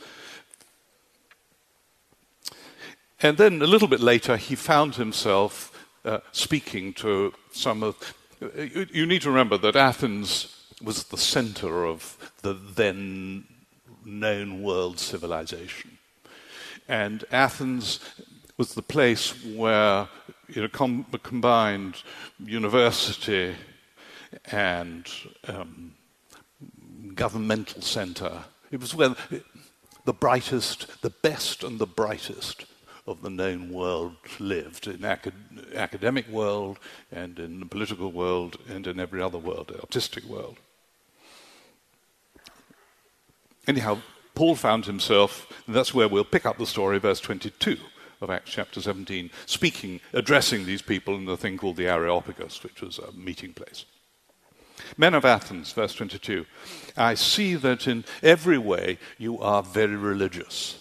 And 3.23 3.39
then 3.39 3.63
a 3.63 3.67
little 3.67 3.89
bit 3.89 4.01
later, 4.01 4.37
he 4.37 4.55
found 4.55 4.97
himself 4.97 5.71
uh, 6.05 6.19
speaking 6.33 6.93
to 6.95 7.33
some 7.53 7.83
of 7.83 8.15
you 8.93 9.07
need 9.07 9.23
to 9.23 9.31
remember 9.31 9.57
that 9.59 9.77
Athens 9.77 10.67
was 10.83 11.05
the 11.05 11.17
center 11.17 11.87
of 11.87 12.19
the 12.43 12.53
then 12.53 13.45
known 14.05 14.63
world 14.63 14.99
civilization. 14.99 15.99
And 16.89 17.25
Athens 17.31 18.01
was 18.57 18.75
the 18.75 18.83
place 18.83 19.33
where 19.45 20.09
you 20.49 20.63
know, 20.63 20.69
com- 20.69 21.07
combined 21.23 22.03
university 22.39 23.55
and 24.53 25.09
um, 25.49 25.95
governmental 27.15 27.83
centre. 27.83 28.45
It 28.71 28.81
was 28.81 28.95
where 28.95 29.15
the 30.05 30.13
brightest, 30.13 31.03
the 31.03 31.11
best 31.11 31.65
and 31.65 31.79
the 31.79 31.87
brightest 31.87 32.67
of 33.07 33.23
the 33.23 33.31
known 33.31 33.71
world 33.71 34.17
lived 34.39 34.87
in 34.87 35.05
acad- 35.05 35.75
academic 35.75 36.29
world 36.29 36.79
and 37.13 37.39
in 37.39 37.61
the 37.61 37.67
political 37.67 38.11
world 38.11 38.57
and 38.69 38.87
in 38.87 38.99
every 38.99 39.21
other 39.21 39.39
world, 39.39 39.69
the 39.69 39.81
artistic 39.81 40.25
world. 40.25 40.57
Anyhow, 43.67 43.99
Paul 44.35 44.57
found 44.57 44.87
himself, 44.87 45.47
and 45.67 45.75
that's 45.75 45.95
where 45.95 46.09
we'll 46.09 46.25
pick 46.25 46.45
up 46.45 46.59
the 46.59 46.67
story, 46.67 46.99
verse 46.99 47.21
22 47.21 47.79
of 48.21 48.31
Acts 48.31 48.51
chapter 48.51 48.81
17, 48.81 49.31
speaking, 49.47 50.01
addressing 50.13 50.65
these 50.65 50.83
people 50.83 51.15
in 51.15 51.25
the 51.25 51.37
thing 51.37 51.57
called 51.57 51.77
the 51.77 51.87
Areopagus, 51.87 52.63
which 52.63 52.81
was 52.81 52.99
a 52.99 53.13
meeting 53.13 53.53
place. 53.53 53.85
Men 54.97 55.15
of 55.15 55.25
Athens, 55.25 55.73
verse 55.73 55.95
22, 55.95 56.47
I 56.97 57.15
see 57.15 57.55
that 57.57 57.87
in 57.87 58.05
every 58.23 58.59
way 58.59 58.99
you 59.19 59.41
are 59.41 59.63
very 59.63 59.97
religious. 59.97 60.81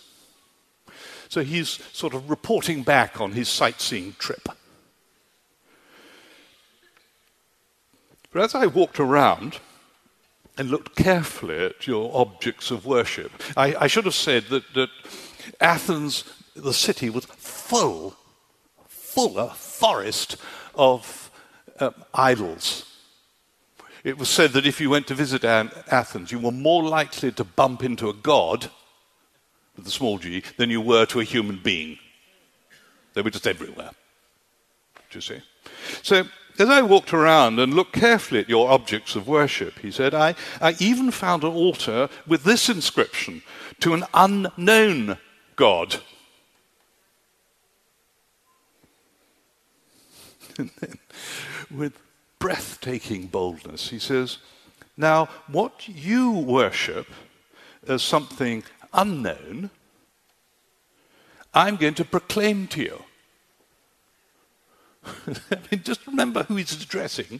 So 1.30 1.44
he's 1.44 1.80
sort 1.94 2.14
of 2.14 2.30
reporting 2.30 2.84
back 2.84 3.20
on 3.20 3.32
his 3.32 3.50
sightseeing 3.50 4.16
trip. 4.20 4.48
But 8.32 8.44
as 8.44 8.56
I 8.56 8.68
walked 8.68 9.00
around 9.00 9.60
and 10.58 10.70
looked 10.70 10.96
carefully 10.96 11.58
at 11.66 11.88
your 11.88 12.12
objects 12.16 12.70
of 12.70 12.86
worship, 12.86 13.32
I, 13.58 13.76
I 13.76 13.88
should 13.88 14.06
have 14.06 14.14
said 14.14 14.46
that, 14.46 14.74
that 14.76 14.90
Athens, 15.60 16.24
the 16.56 16.74
city, 16.74 17.10
was 17.10 17.26
full, 17.26 18.16
full, 18.88 19.40
a 19.40 19.50
forest 19.50 20.38
of 20.76 21.32
um, 21.80 21.94
idols 22.14 22.93
it 24.04 24.18
was 24.18 24.30
said 24.30 24.52
that 24.52 24.66
if 24.66 24.82
you 24.82 24.90
went 24.90 25.08
to 25.08 25.16
visit 25.16 25.46
Athens, 25.46 26.32
you 26.32 26.40
were 26.40 26.52
more 26.52 26.84
likely 26.84 27.32
to 27.32 27.44
bump 27.44 27.84
into 27.84 28.10
a 28.10 28.14
god, 28.14 28.70
with 29.78 29.88
a 29.88 29.92
small 29.92 30.18
g, 30.18 30.44
than 30.58 30.70
you 30.70 30.82
were 30.82 31.06
to 31.06 31.22
a 31.22 31.24
human 31.24 31.60
being. 31.64 31.98
They 33.14 33.22
were 33.22 33.30
just 33.30 33.48
everywhere. 33.48 33.92
Do 35.10 35.18
you 35.18 35.22
see? 35.22 35.42
So, 36.02 36.26
as 36.60 36.70
I 36.70 36.82
walked 36.82 37.14
around 37.14 37.60
and 37.60 37.74
looked 37.74 37.94
carefully 37.94 38.42
at 38.42 38.50
your 38.50 38.70
objects 38.70 39.16
of 39.16 39.28
worship, 39.28 39.80
he 39.80 39.90
said, 39.90 40.14
I, 40.14 40.36
I 40.62 40.76
even 40.80 41.10
found 41.10 41.44
an 41.44 41.54
altar 41.54 42.10
with 42.28 42.44
this 42.44 42.70
inscription 42.70 43.42
to 43.80 43.94
an 43.94 44.04
unknown 44.14 45.18
God. 45.56 45.96
and 50.58 50.70
then, 50.80 51.00
with 51.72 51.98
breathtaking 52.44 53.28
boldness. 53.28 53.88
He 53.90 54.00
says, 54.00 54.40
Now, 54.98 55.30
what 55.48 55.88
you 55.88 56.30
worship 56.30 57.08
as 57.88 58.04
something 58.04 58.64
unknown, 58.94 59.70
I'm 61.54 61.78
going 61.78 61.94
to 61.94 62.04
proclaim 62.04 62.68
to 62.68 62.82
you. 62.82 63.04
I 65.06 65.58
mean, 65.72 65.84
just 65.84 66.06
remember 66.06 66.44
who 66.44 66.58
he's 66.58 66.74
addressing. 66.84 67.40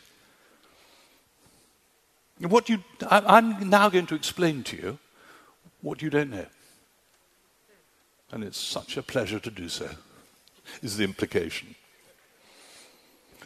What 2.40 2.70
you, 2.70 2.82
I, 3.10 3.24
I'm 3.26 3.70
now 3.70 3.90
going 3.90 4.08
to 4.08 4.16
explain 4.16 4.64
to 4.64 4.78
you 4.78 5.00
what 5.82 6.02
you 6.02 6.12
don't 6.12 6.30
know. 6.30 6.48
And 8.32 8.42
it's 8.42 8.58
such 8.58 8.96
a 8.96 9.04
pleasure 9.04 9.40
to 9.42 9.52
do 9.52 9.68
so, 9.68 9.90
is 10.82 10.96
the 10.96 11.04
implication. 11.04 11.76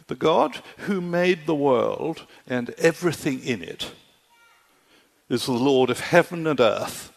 The 0.08 0.14
God 0.14 0.62
who 0.78 1.00
made 1.00 1.46
the 1.46 1.54
world 1.54 2.26
and 2.46 2.70
everything 2.70 3.40
in 3.44 3.62
it 3.62 3.92
is 5.28 5.44
the 5.44 5.52
Lord 5.52 5.90
of 5.90 6.00
heaven 6.00 6.46
and 6.46 6.58
earth 6.58 7.12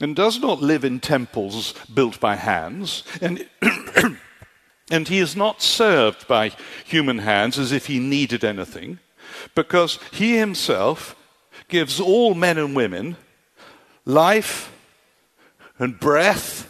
and 0.00 0.16
does 0.16 0.40
not 0.40 0.62
live 0.62 0.84
in 0.84 1.00
temples 1.00 1.74
built 1.92 2.18
by 2.20 2.36
hands, 2.36 3.02
and, 3.20 3.46
and 4.90 5.08
he 5.08 5.18
is 5.18 5.36
not 5.36 5.60
served 5.60 6.26
by 6.26 6.52
human 6.86 7.18
hands 7.18 7.58
as 7.58 7.70
if 7.70 7.86
he 7.86 7.98
needed 7.98 8.42
anything, 8.42 8.98
because 9.54 9.98
he 10.10 10.38
himself 10.38 11.14
gives 11.68 12.00
all 12.00 12.34
men 12.34 12.56
and 12.56 12.74
women 12.74 13.16
life 14.06 14.72
and 15.78 16.00
breath 16.00 16.66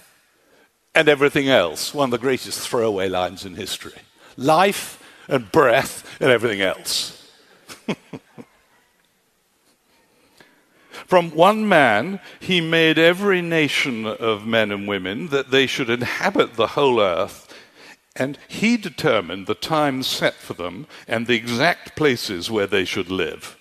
and 0.94 1.08
everything 1.08 1.48
else. 1.48 1.94
One 1.94 2.08
of 2.08 2.10
the 2.10 2.18
greatest 2.18 2.68
throwaway 2.68 3.08
lines 3.08 3.44
in 3.44 3.54
history 3.54 3.92
life 4.36 5.02
and 5.28 5.50
breath 5.50 6.04
and 6.20 6.30
everything 6.30 6.60
else. 6.60 7.30
From 11.06 11.30
one 11.32 11.68
man, 11.68 12.20
he 12.38 12.60
made 12.60 12.96
every 12.96 13.42
nation 13.42 14.06
of 14.06 14.46
men 14.46 14.70
and 14.70 14.86
women 14.86 15.26
that 15.28 15.50
they 15.50 15.66
should 15.66 15.90
inhabit 15.90 16.54
the 16.54 16.68
whole 16.68 17.00
earth, 17.00 17.52
and 18.14 18.38
he 18.46 18.76
determined 18.76 19.48
the 19.48 19.56
time 19.56 20.04
set 20.04 20.34
for 20.34 20.54
them 20.54 20.86
and 21.08 21.26
the 21.26 21.34
exact 21.34 21.96
places 21.96 22.48
where 22.48 22.68
they 22.68 22.84
should 22.84 23.10
live. 23.10 23.56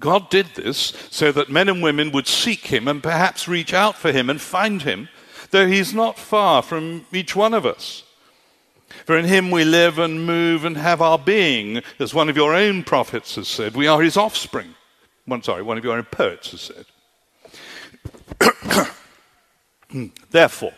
God 0.00 0.30
did 0.30 0.46
this 0.54 0.94
so 1.10 1.32
that 1.32 1.50
men 1.50 1.68
and 1.68 1.82
women 1.82 2.12
would 2.12 2.26
seek 2.26 2.68
him 2.68 2.88
and 2.88 3.02
perhaps 3.02 3.46
reach 3.46 3.74
out 3.74 3.96
for 3.96 4.12
him 4.12 4.30
and 4.30 4.40
find 4.40 4.82
him, 4.82 5.08
though 5.50 5.66
he's 5.66 5.92
not 5.92 6.18
far 6.18 6.62
from 6.62 7.04
each 7.12 7.36
one 7.36 7.52
of 7.52 7.66
us. 7.66 8.04
For 9.04 9.16
in 9.16 9.24
him 9.24 9.50
we 9.50 9.64
live 9.64 9.98
and 9.98 10.24
move 10.24 10.64
and 10.64 10.76
have 10.76 11.02
our 11.02 11.18
being, 11.18 11.82
as 11.98 12.14
one 12.14 12.28
of 12.28 12.36
your 12.36 12.54
own 12.54 12.84
prophets 12.84 13.34
has 13.36 13.48
said. 13.48 13.74
We 13.74 13.86
are 13.86 14.00
his 14.00 14.16
offspring. 14.16 14.74
One, 15.24 15.42
sorry, 15.42 15.62
one 15.62 15.76
of 15.78 15.84
your 15.84 15.96
own 15.96 16.04
poets 16.04 16.52
has 16.52 16.60
said. 16.60 16.86
Therefore, 20.30 20.74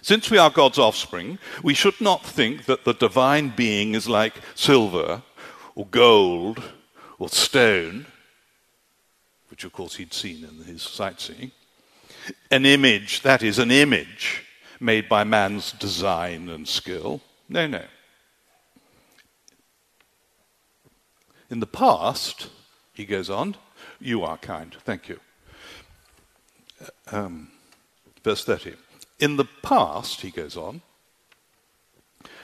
since 0.00 0.30
we 0.30 0.38
are 0.38 0.50
God's 0.50 0.78
offspring, 0.78 1.38
we 1.62 1.74
should 1.74 2.00
not 2.00 2.24
think 2.24 2.64
that 2.64 2.84
the 2.84 2.94
divine 2.94 3.52
being 3.54 3.94
is 3.94 4.08
like 4.08 4.34
silver 4.54 5.22
or 5.76 5.86
gold 5.86 6.62
or 7.18 7.28
stone, 7.28 8.06
which 9.48 9.62
of 9.62 9.72
course 9.72 9.96
he'd 9.96 10.12
seen 10.12 10.44
in 10.44 10.64
his 10.64 10.82
sightseeing. 10.82 11.52
An 12.50 12.66
image, 12.66 13.22
that 13.22 13.42
is, 13.44 13.58
an 13.60 13.70
image 13.70 14.44
made 14.82 15.08
by 15.08 15.24
man's 15.24 15.72
design 15.72 16.48
and 16.48 16.66
skill. 16.66 17.20
No, 17.48 17.66
no. 17.66 17.84
In 21.48 21.60
the 21.60 21.66
past, 21.66 22.48
he 22.92 23.04
goes 23.04 23.30
on, 23.30 23.56
you 24.00 24.22
are 24.22 24.38
kind. 24.38 24.74
Thank 24.80 25.08
you. 25.08 25.20
Um, 27.10 27.48
verse 28.24 28.44
30. 28.44 28.74
In 29.20 29.36
the 29.36 29.46
past, 29.62 30.22
he 30.22 30.30
goes 30.30 30.56
on, 30.56 30.82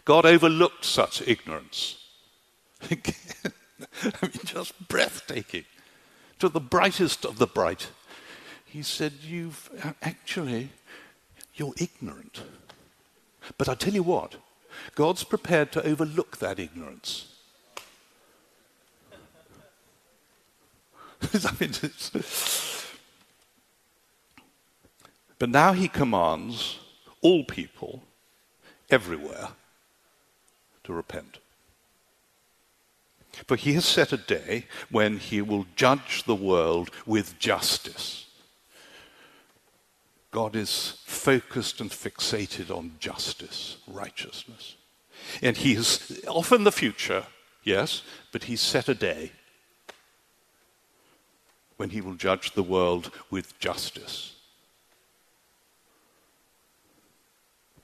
God 0.05 0.25
overlooked 0.25 0.85
such 0.85 1.27
ignorance. 1.27 2.05
I 2.83 2.97
mean, 4.23 4.41
just 4.45 4.89
breathtaking. 4.89 5.65
To 6.39 6.49
the 6.49 6.61
brightest 6.61 7.25
of 7.25 7.39
the 7.39 7.47
bright. 7.47 7.89
He 8.65 8.83
said, 8.83 9.13
You've 9.23 9.71
actually 10.03 10.71
you're 11.59 11.75
ignorant. 11.79 12.43
But 13.57 13.69
I 13.69 13.75
tell 13.75 13.95
you 13.95 14.03
what, 14.03 14.37
God's 14.95 15.25
prepared 15.25 15.73
to 15.73 15.85
overlook 15.85 16.39
that 16.39 16.59
ignorance. 16.59 17.35
but 25.39 25.49
now 25.49 25.73
he 25.73 25.89
commands 25.89 26.79
all 27.21 27.43
people 27.45 28.03
everywhere 28.89 29.49
to 30.85 30.93
repent. 30.93 31.39
For 33.47 33.57
he 33.57 33.75
has 33.75 33.85
set 33.85 34.13
a 34.13 34.17
day 34.17 34.67
when 34.91 35.19
he 35.19 35.43
will 35.43 35.67
judge 35.77 36.25
the 36.25 36.35
world 36.35 36.91
with 37.07 37.39
justice 37.39 38.28
God 40.31 40.55
is 40.55 40.99
focused 41.05 41.81
and 41.81 41.91
fixated 41.91 42.71
on 42.71 42.93
justice, 43.01 43.79
righteousness. 43.87 44.77
And 45.43 45.57
He 45.57 45.73
is 45.73 46.23
often 46.29 46.65
the 46.65 46.73
future, 46.73 47.25
yes, 47.65 48.03
but 48.31 48.45
He's 48.45 48.61
set 48.61 48.89
a 48.89 48.95
day 48.95 49.33
when 51.77 51.91
He 51.91 52.01
will 52.01 52.15
judge 52.15 52.53
the 52.53 52.63
world 52.63 53.11
with 53.31 53.59
justice. 53.59 54.35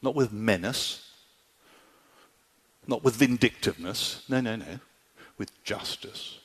Not 0.02 0.14
with 0.14 0.32
menace, 0.32 1.10
not 2.86 3.02
with 3.02 3.16
vindictiveness, 3.16 4.22
no, 4.28 4.40
no, 4.40 4.56
no, 4.56 4.80
with 5.38 5.64
justice. 5.64 6.40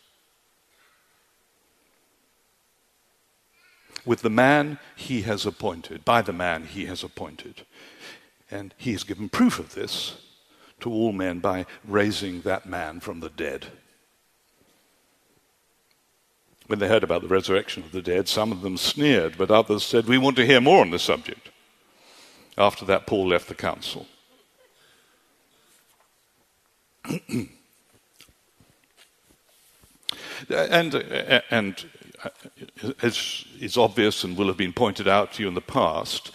With 4.06 4.22
the 4.22 4.30
man 4.30 4.80
he 4.96 5.22
has 5.24 5.46
appointed, 5.46 6.06
by 6.06 6.22
the 6.22 6.34
man 6.34 6.66
he 6.66 6.86
has 6.86 7.04
appointed. 7.04 7.66
And 8.52 8.74
he 8.78 8.94
has 8.94 9.04
given 9.04 9.30
proof 9.30 9.60
of 9.60 9.76
this 9.76 10.18
to 10.80 10.92
all 10.92 11.12
men 11.12 11.40
by 11.40 11.66
raising 11.86 12.42
that 12.42 12.66
man 12.66 13.00
from 13.00 13.20
the 13.20 13.30
dead. 13.30 13.68
When 16.68 16.80
they 16.80 16.88
heard 16.88 17.04
about 17.04 17.22
the 17.22 17.28
resurrection 17.28 17.84
of 17.84 17.92
the 17.92 18.02
dead, 18.02 18.28
some 18.28 18.52
of 18.52 18.62
them 18.62 18.78
sneered, 18.78 19.38
but 19.38 19.52
others 19.52 19.84
said, 19.84 20.06
We 20.06 20.18
want 20.18 20.36
to 20.38 20.46
hear 20.46 20.62
more 20.62 20.82
on 20.82 20.92
this 20.92 21.04
subject. 21.04 21.50
After 22.58 22.86
that, 22.86 23.08
Paul 23.08 23.28
left 23.30 23.48
the 23.48 23.56
council. 23.56 24.06
and, 30.50 30.96
and 31.50 31.86
as 33.02 33.46
is 33.60 33.78
obvious 33.78 34.24
and 34.24 34.38
will 34.38 34.48
have 34.48 34.58
been 34.58 34.74
pointed 34.74 35.08
out 35.08 35.34
to 35.34 35.44
you 35.44 35.48
in 35.48 35.54
the 35.54 35.62
past, 35.62 36.32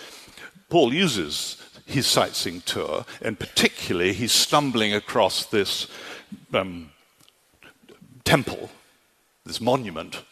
Paul 0.69 0.93
uses 0.93 1.63
his 1.87 2.07
sightseeing 2.07 2.63
tour, 2.63 3.05
and 3.21 3.39
particularly 3.39 4.13
he's 4.13 4.33
stumbling 4.33 4.95
across 4.95 5.45
this 5.47 5.89
um, 6.53 6.91
temple, 8.25 8.71
this 9.45 9.61
monument, 9.61 10.23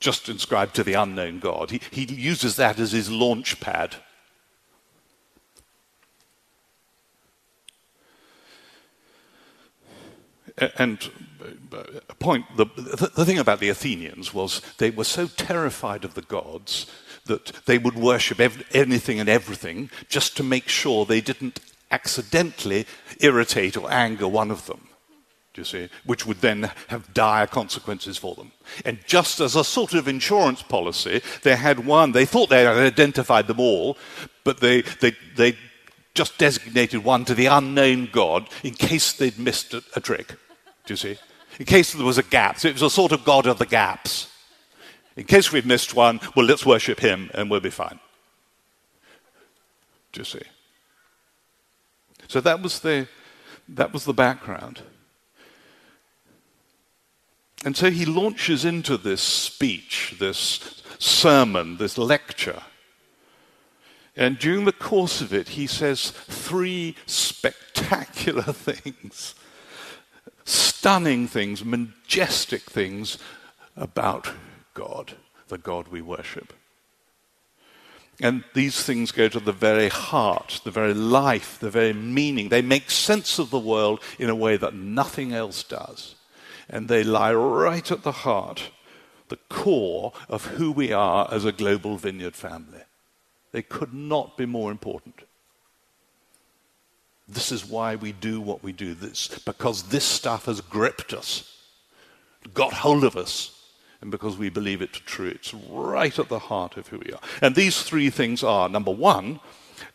just 0.00 0.28
inscribed 0.28 0.74
to 0.76 0.84
the 0.84 0.94
unknown 0.94 1.40
God. 1.40 1.70
He, 1.70 1.80
he 1.90 2.04
uses 2.04 2.56
that 2.56 2.78
as 2.78 2.92
his 2.92 3.10
launch 3.10 3.60
pad. 3.60 3.96
And 10.76 11.10
point, 12.18 12.44
the, 12.56 12.66
the 13.14 13.24
thing 13.24 13.38
about 13.38 13.60
the 13.60 13.68
Athenians 13.68 14.34
was 14.34 14.62
they 14.78 14.90
were 14.90 15.04
so 15.04 15.26
terrified 15.26 16.04
of 16.04 16.14
the 16.14 16.22
gods 16.22 16.86
that 17.26 17.52
they 17.66 17.78
would 17.78 17.94
worship 17.94 18.40
ev- 18.40 18.64
anything 18.72 19.20
and 19.20 19.28
everything 19.28 19.90
just 20.08 20.36
to 20.36 20.42
make 20.42 20.68
sure 20.68 21.04
they 21.04 21.20
didn't 21.20 21.60
accidentally 21.90 22.86
irritate 23.20 23.76
or 23.76 23.90
anger 23.90 24.28
one 24.28 24.50
of 24.50 24.66
them. 24.66 24.88
Do 25.54 25.62
you 25.62 25.64
see? 25.64 25.88
Which 26.04 26.26
would 26.26 26.40
then 26.40 26.70
have 26.88 27.12
dire 27.14 27.46
consequences 27.46 28.16
for 28.16 28.34
them. 28.34 28.52
And 28.84 28.98
just 29.06 29.40
as 29.40 29.56
a 29.56 29.64
sort 29.64 29.94
of 29.94 30.06
insurance 30.06 30.62
policy, 30.62 31.22
they 31.42 31.56
had 31.56 31.84
one, 31.84 32.12
they 32.12 32.26
thought 32.26 32.48
they 32.48 32.64
had 32.64 32.76
identified 32.76 33.46
them 33.46 33.58
all, 33.58 33.96
but 34.44 34.60
they, 34.60 34.82
they, 34.82 35.16
they 35.36 35.56
just 36.14 36.38
designated 36.38 37.04
one 37.04 37.24
to 37.24 37.34
the 37.34 37.46
unknown 37.46 38.08
God 38.12 38.48
in 38.62 38.74
case 38.74 39.12
they'd 39.12 39.38
missed 39.38 39.74
a, 39.74 39.82
a 39.96 40.00
trick. 40.00 40.28
Do 40.86 40.92
you 40.92 40.96
see? 40.96 41.16
In 41.58 41.66
case 41.66 41.92
there 41.92 42.04
was 42.04 42.18
a 42.18 42.22
gap. 42.22 42.58
So 42.58 42.68
it 42.68 42.74
was 42.74 42.82
a 42.82 42.90
sort 42.90 43.12
of 43.12 43.24
God 43.24 43.46
of 43.46 43.58
the 43.58 43.66
gaps. 43.66 44.30
In 45.16 45.24
case 45.24 45.50
we've 45.52 45.66
missed 45.66 45.94
one, 45.94 46.20
well, 46.36 46.46
let's 46.46 46.64
worship 46.64 47.00
him 47.00 47.30
and 47.34 47.50
we'll 47.50 47.60
be 47.60 47.70
fine. 47.70 47.98
Do 50.12 50.20
you 50.20 50.24
see? 50.24 50.42
So 52.28 52.40
that 52.40 52.62
was 52.62 52.80
the, 52.80 53.08
that 53.68 53.92
was 53.92 54.04
the 54.04 54.12
background. 54.12 54.82
And 57.64 57.76
so 57.76 57.90
he 57.90 58.04
launches 58.04 58.64
into 58.64 58.96
this 58.96 59.20
speech, 59.20 60.14
this 60.20 60.82
sermon, 60.98 61.76
this 61.78 61.98
lecture. 61.98 62.62
And 64.16 64.38
during 64.38 64.64
the 64.64 64.72
course 64.72 65.20
of 65.20 65.32
it, 65.32 65.50
he 65.50 65.66
says 65.66 66.10
three 66.10 66.96
spectacular 67.06 68.42
things, 68.52 69.34
stunning 70.48 71.28
things, 71.28 71.64
majestic 71.64 72.62
things 72.62 73.18
about 73.76 74.30
God, 74.74 75.14
the 75.48 75.58
God 75.58 75.88
we 75.88 76.00
worship. 76.02 76.52
And 78.20 78.42
these 78.54 78.82
things 78.82 79.12
go 79.12 79.28
to 79.28 79.38
the 79.38 79.52
very 79.52 79.88
heart, 79.88 80.60
the 80.64 80.72
very 80.72 80.94
life, 80.94 81.58
the 81.60 81.70
very 81.70 81.92
meaning. 81.92 82.48
They 82.48 82.62
make 82.62 82.90
sense 82.90 83.38
of 83.38 83.50
the 83.50 83.58
world 83.58 84.00
in 84.18 84.28
a 84.28 84.34
way 84.34 84.56
that 84.56 84.74
nothing 84.74 85.32
else 85.32 85.62
does. 85.62 86.16
And 86.68 86.88
they 86.88 87.04
lie 87.04 87.32
right 87.32 87.90
at 87.92 88.02
the 88.02 88.12
heart, 88.12 88.70
the 89.28 89.38
core 89.48 90.12
of 90.28 90.46
who 90.46 90.72
we 90.72 90.92
are 90.92 91.28
as 91.32 91.44
a 91.44 91.52
global 91.52 91.96
vineyard 91.96 92.34
family. 92.34 92.82
They 93.52 93.62
could 93.62 93.94
not 93.94 94.36
be 94.36 94.46
more 94.46 94.70
important. 94.70 95.22
This 97.28 97.52
is 97.52 97.66
why 97.66 97.94
we 97.94 98.12
do 98.12 98.40
what 98.40 98.62
we 98.62 98.72
do, 98.72 98.94
this, 98.94 99.28
because 99.44 99.84
this 99.84 100.04
stuff 100.04 100.46
has 100.46 100.60
gripped 100.62 101.12
us, 101.12 101.54
got 102.54 102.72
hold 102.72 103.04
of 103.04 103.16
us, 103.16 103.54
and 104.00 104.10
because 104.10 104.38
we 104.38 104.48
believe 104.48 104.80
it 104.80 104.92
to 104.94 105.02
true. 105.02 105.28
It's 105.28 105.52
right 105.52 106.16
at 106.18 106.28
the 106.28 106.38
heart 106.38 106.76
of 106.76 106.88
who 106.88 106.98
we 107.04 107.12
are. 107.12 107.20
And 107.42 107.54
these 107.54 107.82
three 107.82 108.10
things 108.10 108.42
are 108.42 108.68
number 108.68 108.92
one, 108.92 109.40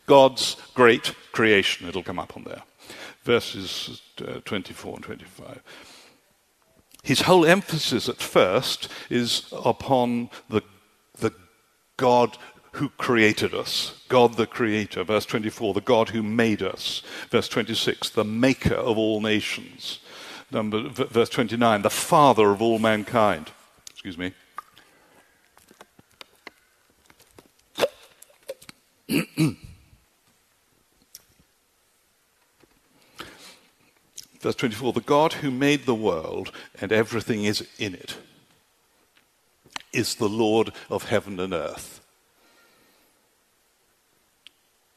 God's 0.06 0.58
great 0.74 1.14
creation. 1.32 1.88
It'll 1.88 2.04
come 2.04 2.20
up 2.20 2.36
on 2.38 2.44
there. 2.44 2.64
Verses 3.24 4.02
uh, 4.20 4.42
24 4.46 4.96
and 4.96 5.04
25. 5.04 5.64
His 7.04 7.22
whole 7.22 7.46
emphasis 7.46 8.08
at 8.08 8.22
first 8.22 8.90
is 9.10 9.46
upon 9.52 10.30
the, 10.50 10.62
the 11.20 11.34
God 11.98 12.38
who 12.74 12.90
created 12.90 13.54
us, 13.54 14.02
God 14.10 14.36
the 14.36 14.48
Creator. 14.48 15.04
Verse 15.04 15.26
24, 15.26 15.74
the 15.74 15.82
God 15.82 16.10
who 16.10 16.24
made 16.24 16.62
us. 16.62 17.02
Verse 17.30 17.48
26, 17.48 18.10
the 18.12 18.24
Maker 18.24 18.76
of 18.76 18.98
all 18.98 19.22
nations. 19.22 20.00
Number, 20.52 20.90
verse 20.90 21.30
29, 21.30 21.82
the 21.82 21.90
Father 21.90 22.50
of 22.50 22.62
all 22.62 22.80
mankind. 22.80 23.52
Excuse 23.92 24.18
me. 24.18 24.34
Verse 34.44 34.56
24 34.56 34.94
The 34.94 35.02
God 35.02 35.34
who 35.34 35.52
made 35.52 35.86
the 35.86 35.96
world 35.96 36.52
and 36.82 36.92
everything 36.92 37.46
is 37.46 37.66
in 37.78 37.94
it 37.94 38.18
is 39.94 40.16
the 40.16 40.28
Lord 40.30 40.74
of 40.90 41.06
heaven 41.06 41.40
and 41.40 41.54
earth. 41.54 42.03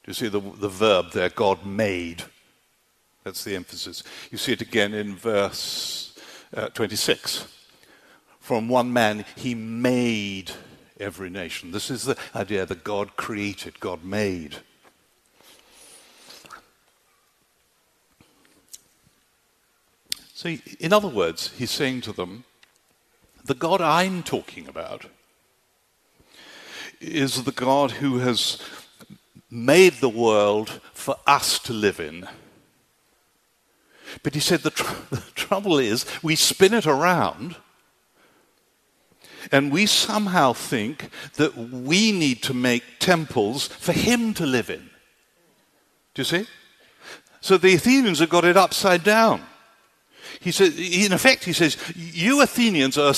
Do 0.07 0.11
you 0.11 0.15
see 0.15 0.29
the, 0.29 0.41
the 0.41 0.69
verb 0.69 1.11
there? 1.13 1.29
God 1.29 1.67
made. 1.67 2.23
That's 3.25 3.43
the 3.45 3.57
emphasis. 3.57 4.05
You 4.31 4.39
see 4.39 4.53
it 4.53 4.63
again 4.63 4.95
in 4.95 5.17
verse 5.17 6.19
uh, 6.57 6.69
26 6.69 7.49
from 8.47 8.69
one 8.69 8.93
man, 8.93 9.25
he 9.35 9.57
made 9.57 10.53
every 11.01 11.29
nation. 11.29 11.73
This 11.73 11.91
is 11.91 12.05
the 12.05 12.17
idea 12.33 12.65
that 12.65 12.85
God 12.85 13.17
created, 13.17 13.81
God 13.81 14.05
made. 14.05 14.59
So, 20.33 20.55
in 20.79 20.93
other 20.93 21.09
words, 21.09 21.53
he's 21.59 21.73
saying 21.73 22.03
to 22.03 22.13
them, 22.13 22.45
the 23.45 23.55
God 23.55 23.81
I'm 23.81 24.23
talking 24.23 24.69
about 24.69 25.07
is 27.01 27.43
the 27.43 27.51
God 27.51 27.91
who 27.91 28.19
has 28.19 28.63
made 29.51 29.95
the 29.95 30.09
world 30.09 30.81
for 30.93 31.17
us 31.27 31.59
to 31.61 31.73
live 31.73 32.01
in. 32.01 32.27
But 34.23 34.35
he 34.35 34.41
said 34.41 34.61
the, 34.61 34.71
tr- 34.71 34.95
the 35.11 35.23
trouble 35.35 35.79
is 35.79 36.07
we 36.23 36.37
spin 36.37 36.75
it 36.75 36.87
around 36.87 37.57
and 39.53 39.71
we 39.71 39.87
somehow 39.87 40.53
think 40.53 41.11
that 41.35 41.57
we 41.57 42.13
need 42.13 42.43
to 42.43 42.55
make 42.55 42.83
temples 42.99 43.69
for 43.69 43.93
him 43.93 44.35
to 44.35 44.47
live 44.47 44.71
in. 44.71 44.91
Do 46.15 46.21
you 46.21 46.25
see? 46.25 46.47
So 47.41 47.57
the 47.57 47.75
Athenians 47.75 48.19
have 48.19 48.29
got 48.29 48.45
it 48.45 48.57
upside 48.57 49.05
down. 49.05 49.43
He 50.41 50.51
says, 50.51 50.79
in 50.79 51.13
effect, 51.13 51.45
he 51.45 51.53
says, 51.53 51.77
you 51.95 52.43
Athenians 52.43 52.99
are, 52.99 53.15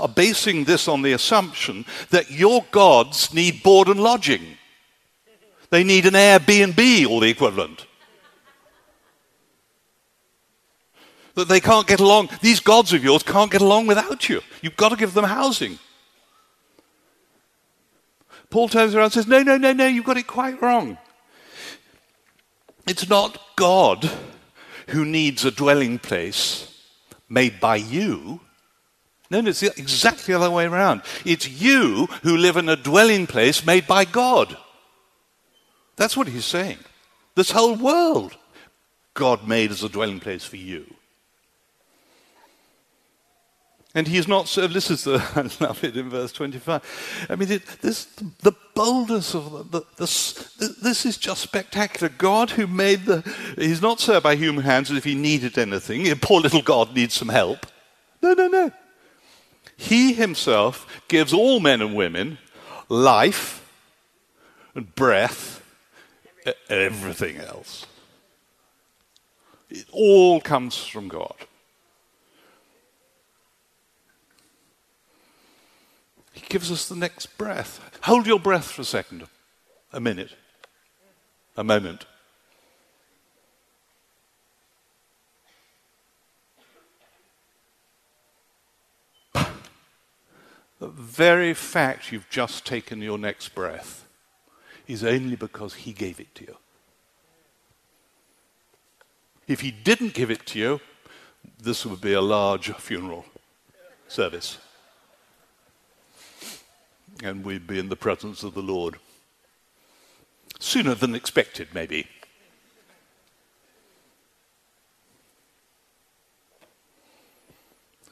are 0.00 0.08
basing 0.08 0.64
this 0.64 0.88
on 0.88 1.02
the 1.02 1.12
assumption 1.12 1.84
that 2.10 2.30
your 2.30 2.64
gods 2.70 3.34
need 3.34 3.62
board 3.62 3.88
and 3.88 4.00
lodging. 4.00 4.58
They 5.72 5.84
need 5.84 6.04
an 6.04 6.12
Airbnb 6.12 7.08
or 7.08 7.22
the 7.22 7.30
equivalent. 7.30 7.86
that 11.34 11.48
they 11.48 11.60
can't 11.60 11.86
get 11.86 11.98
along. 11.98 12.28
These 12.42 12.60
gods 12.60 12.92
of 12.92 13.02
yours 13.02 13.22
can't 13.22 13.50
get 13.50 13.62
along 13.62 13.86
without 13.86 14.28
you. 14.28 14.42
You've 14.60 14.76
got 14.76 14.90
to 14.90 14.96
give 14.96 15.14
them 15.14 15.24
housing. 15.24 15.78
Paul 18.50 18.68
turns 18.68 18.94
around 18.94 19.04
and 19.04 19.12
says, 19.14 19.26
No, 19.26 19.42
no, 19.42 19.56
no, 19.56 19.72
no, 19.72 19.86
you've 19.86 20.04
got 20.04 20.18
it 20.18 20.26
quite 20.26 20.60
wrong. 20.60 20.98
It's 22.86 23.08
not 23.08 23.40
God 23.56 24.10
who 24.88 25.06
needs 25.06 25.46
a 25.46 25.50
dwelling 25.50 25.98
place 25.98 26.68
made 27.30 27.60
by 27.60 27.76
you. 27.76 28.40
No, 29.30 29.40
no, 29.40 29.48
it's 29.48 29.62
exactly 29.62 30.34
the 30.34 30.38
other 30.38 30.50
way 30.50 30.66
around. 30.66 31.00
It's 31.24 31.48
you 31.48 32.08
who 32.24 32.36
live 32.36 32.58
in 32.58 32.68
a 32.68 32.76
dwelling 32.76 33.26
place 33.26 33.64
made 33.64 33.86
by 33.86 34.04
God. 34.04 34.54
That's 36.02 36.16
what 36.16 36.26
he's 36.26 36.44
saying. 36.44 36.78
This 37.36 37.52
whole 37.52 37.76
world, 37.76 38.36
God 39.14 39.46
made 39.46 39.70
as 39.70 39.84
a 39.84 39.88
dwelling 39.88 40.18
place 40.18 40.44
for 40.44 40.56
you. 40.56 40.84
And 43.94 44.08
he's 44.08 44.26
not 44.26 44.48
so. 44.48 44.66
This 44.66 44.90
is 44.90 45.04
the, 45.04 45.22
I 45.36 45.64
love 45.64 45.84
it 45.84 45.96
in 45.96 46.10
verse 46.10 46.32
25. 46.32 47.26
I 47.30 47.36
mean, 47.36 47.52
it, 47.52 47.64
this, 47.82 48.06
the 48.40 48.50
boldness 48.74 49.32
of 49.36 49.70
the, 49.70 49.82
the, 49.94 50.06
the, 50.58 50.74
this 50.82 51.06
is 51.06 51.16
just 51.18 51.40
spectacular. 51.40 52.08
God 52.08 52.50
who 52.50 52.66
made 52.66 53.04
the, 53.04 53.22
he's 53.56 53.80
not 53.80 54.00
served 54.00 54.24
by 54.24 54.34
human 54.34 54.64
hands 54.64 54.90
as 54.90 54.96
if 54.96 55.04
he 55.04 55.14
needed 55.14 55.56
anything. 55.56 56.12
Poor 56.20 56.40
little 56.40 56.62
God 56.62 56.96
needs 56.96 57.14
some 57.14 57.28
help. 57.28 57.64
No, 58.20 58.32
no, 58.32 58.48
no. 58.48 58.72
He 59.76 60.14
himself 60.14 60.84
gives 61.06 61.32
all 61.32 61.60
men 61.60 61.80
and 61.80 61.94
women 61.94 62.38
life 62.88 63.64
and 64.74 64.92
breath, 64.96 65.61
everything 66.68 67.36
else. 67.36 67.86
It 69.70 69.86
all 69.90 70.40
comes 70.40 70.76
from 70.76 71.08
God. 71.08 71.34
He 76.32 76.42
gives 76.48 76.70
us 76.70 76.88
the 76.88 76.96
next 76.96 77.38
breath. 77.38 77.98
Hold 78.02 78.26
your 78.26 78.40
breath 78.40 78.70
for 78.70 78.82
a 78.82 78.84
second, 78.84 79.26
a 79.92 80.00
minute, 80.00 80.34
a 81.56 81.64
moment. 81.64 82.06
The 90.80 90.88
very 90.88 91.54
fact 91.54 92.10
you've 92.10 92.28
just 92.28 92.66
taken 92.66 93.00
your 93.00 93.16
next 93.16 93.54
breath 93.54 94.01
is 94.86 95.04
only 95.04 95.36
because 95.36 95.74
He 95.74 95.92
gave 95.92 96.20
it 96.20 96.34
to 96.36 96.44
you. 96.44 96.56
If 99.46 99.60
He 99.60 99.70
didn't 99.70 100.14
give 100.14 100.30
it 100.30 100.46
to 100.46 100.58
you, 100.58 100.80
this 101.60 101.84
would 101.86 102.00
be 102.00 102.12
a 102.12 102.20
large 102.20 102.72
funeral 102.74 103.24
service. 104.08 104.58
And 107.22 107.44
we'd 107.44 107.66
be 107.66 107.78
in 107.78 107.88
the 107.88 107.96
presence 107.96 108.42
of 108.42 108.54
the 108.54 108.62
Lord. 108.62 108.98
Sooner 110.58 110.94
than 110.94 111.14
expected, 111.14 111.68
maybe. 111.74 112.06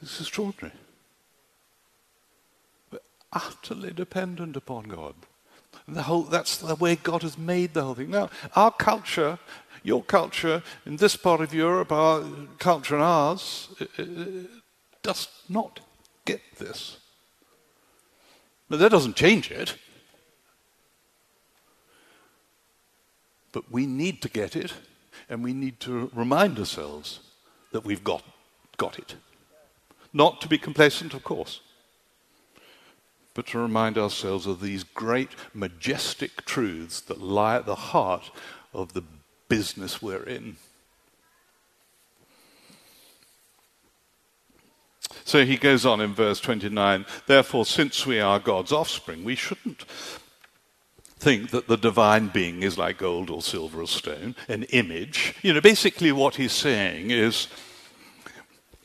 This 0.01 0.15
is 0.15 0.21
extraordinary 0.21 0.73
But 2.89 3.03
utterly 3.31 3.91
dependent 3.91 4.57
upon 4.57 4.85
God. 4.85 5.13
The 5.91 6.03
whole, 6.03 6.23
that's 6.23 6.57
the 6.57 6.75
way 6.75 6.95
God 6.95 7.21
has 7.23 7.37
made 7.37 7.73
the 7.73 7.83
whole 7.83 7.95
thing. 7.95 8.11
Now, 8.11 8.29
our 8.55 8.71
culture, 8.71 9.37
your 9.83 10.01
culture 10.01 10.63
in 10.85 10.95
this 10.95 11.17
part 11.17 11.41
of 11.41 11.53
Europe, 11.53 11.91
our 11.91 12.23
culture 12.59 12.95
and 12.95 13.03
ours, 13.03 13.67
uh, 13.81 14.01
uh, 14.01 14.05
does 15.03 15.27
not 15.49 15.81
get 16.23 16.39
this. 16.57 16.97
But 18.69 18.79
that 18.79 18.91
doesn't 18.91 19.17
change 19.17 19.51
it. 19.51 19.75
But 23.51 23.69
we 23.69 23.85
need 23.85 24.21
to 24.21 24.29
get 24.29 24.55
it, 24.55 24.73
and 25.29 25.43
we 25.43 25.53
need 25.53 25.81
to 25.81 26.09
remind 26.13 26.57
ourselves 26.57 27.19
that 27.73 27.83
we've 27.83 28.03
got, 28.03 28.23
got 28.77 28.97
it. 28.97 29.15
Not 30.13 30.39
to 30.39 30.47
be 30.47 30.57
complacent, 30.57 31.13
of 31.13 31.25
course 31.25 31.59
but 33.33 33.47
to 33.47 33.59
remind 33.59 33.97
ourselves 33.97 34.45
of 34.45 34.61
these 34.61 34.83
great, 34.83 35.29
majestic 35.53 36.45
truths 36.45 36.99
that 37.01 37.21
lie 37.21 37.55
at 37.55 37.65
the 37.65 37.75
heart 37.75 38.31
of 38.73 38.93
the 38.93 39.03
business 39.47 40.01
we're 40.01 40.23
in. 40.23 40.57
So 45.23 45.45
he 45.45 45.57
goes 45.57 45.85
on 45.85 46.01
in 46.01 46.13
verse 46.13 46.39
29 46.39 47.05
Therefore, 47.27 47.65
since 47.65 48.05
we 48.05 48.19
are 48.19 48.39
God's 48.39 48.71
offspring, 48.71 49.23
we 49.23 49.35
shouldn't 49.35 49.83
think 51.17 51.51
that 51.51 51.67
the 51.67 51.77
divine 51.77 52.27
being 52.27 52.63
is 52.63 52.77
like 52.77 52.97
gold 52.97 53.29
or 53.29 53.41
silver 53.41 53.81
or 53.81 53.87
stone, 53.87 54.35
an 54.47 54.63
image. 54.63 55.35
You 55.41 55.53
know, 55.53 55.61
basically, 55.61 56.11
what 56.11 56.35
he's 56.35 56.51
saying 56.51 57.11
is 57.11 57.47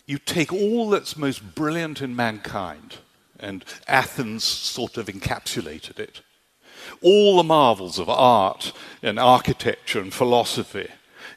you 0.06 0.18
take 0.18 0.52
all 0.52 0.90
that's 0.90 1.16
most 1.16 1.54
brilliant 1.54 2.02
in 2.02 2.14
mankind 2.14 2.98
and 3.40 3.64
Athens 3.87 4.44
sort 4.44 4.96
of 4.96 5.07
encapsulated 5.07 5.99
it. 5.99 6.20
All 7.03 7.37
the 7.37 7.42
marvels 7.42 7.99
of 7.99 8.09
art 8.09 8.72
and 9.03 9.18
architecture 9.18 10.01
and 10.01 10.12
philosophy 10.12 10.88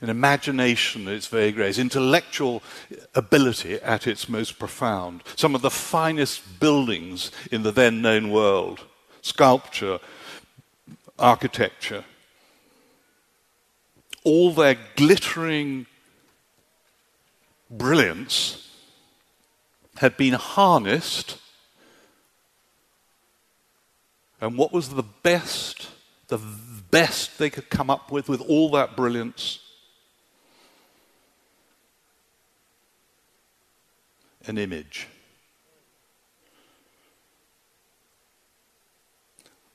and 0.02 0.10
imagination 0.10 1.08
at 1.08 1.14
its 1.14 1.28
very 1.28 1.52
greatest, 1.52 1.80
intellectual 1.80 2.64
ability 3.16 3.76
at 3.82 4.08
its 4.08 4.30
most 4.30 4.58
profound, 4.60 5.24
some 5.36 5.56
of 5.56 5.62
the 5.62 5.70
finest 5.70 6.60
buildings 6.60 7.32
in 7.52 7.64
the 7.64 7.72
then 7.72 8.02
known 8.02 8.30
world, 8.32 8.86
sculpture, 9.22 10.00
architecture, 11.18 12.06
all 14.24 14.52
their 14.54 14.78
glittering 14.96 15.86
brilliance 17.70 18.70
had 19.98 20.16
been 20.18 20.34
harnessed 20.34 21.38
and 24.42 24.58
what 24.58 24.72
was 24.72 24.90
the 24.90 25.04
best, 25.04 25.90
the 26.28 26.40
best 26.92 27.38
they 27.38 27.50
could 27.50 27.70
come 27.70 27.90
up 27.90 28.12
with, 28.12 28.30
with 28.30 28.42
all 28.42 28.72
that 28.72 28.96
brilliance? 28.96 29.60
An 34.46 34.58
image. 34.58 35.08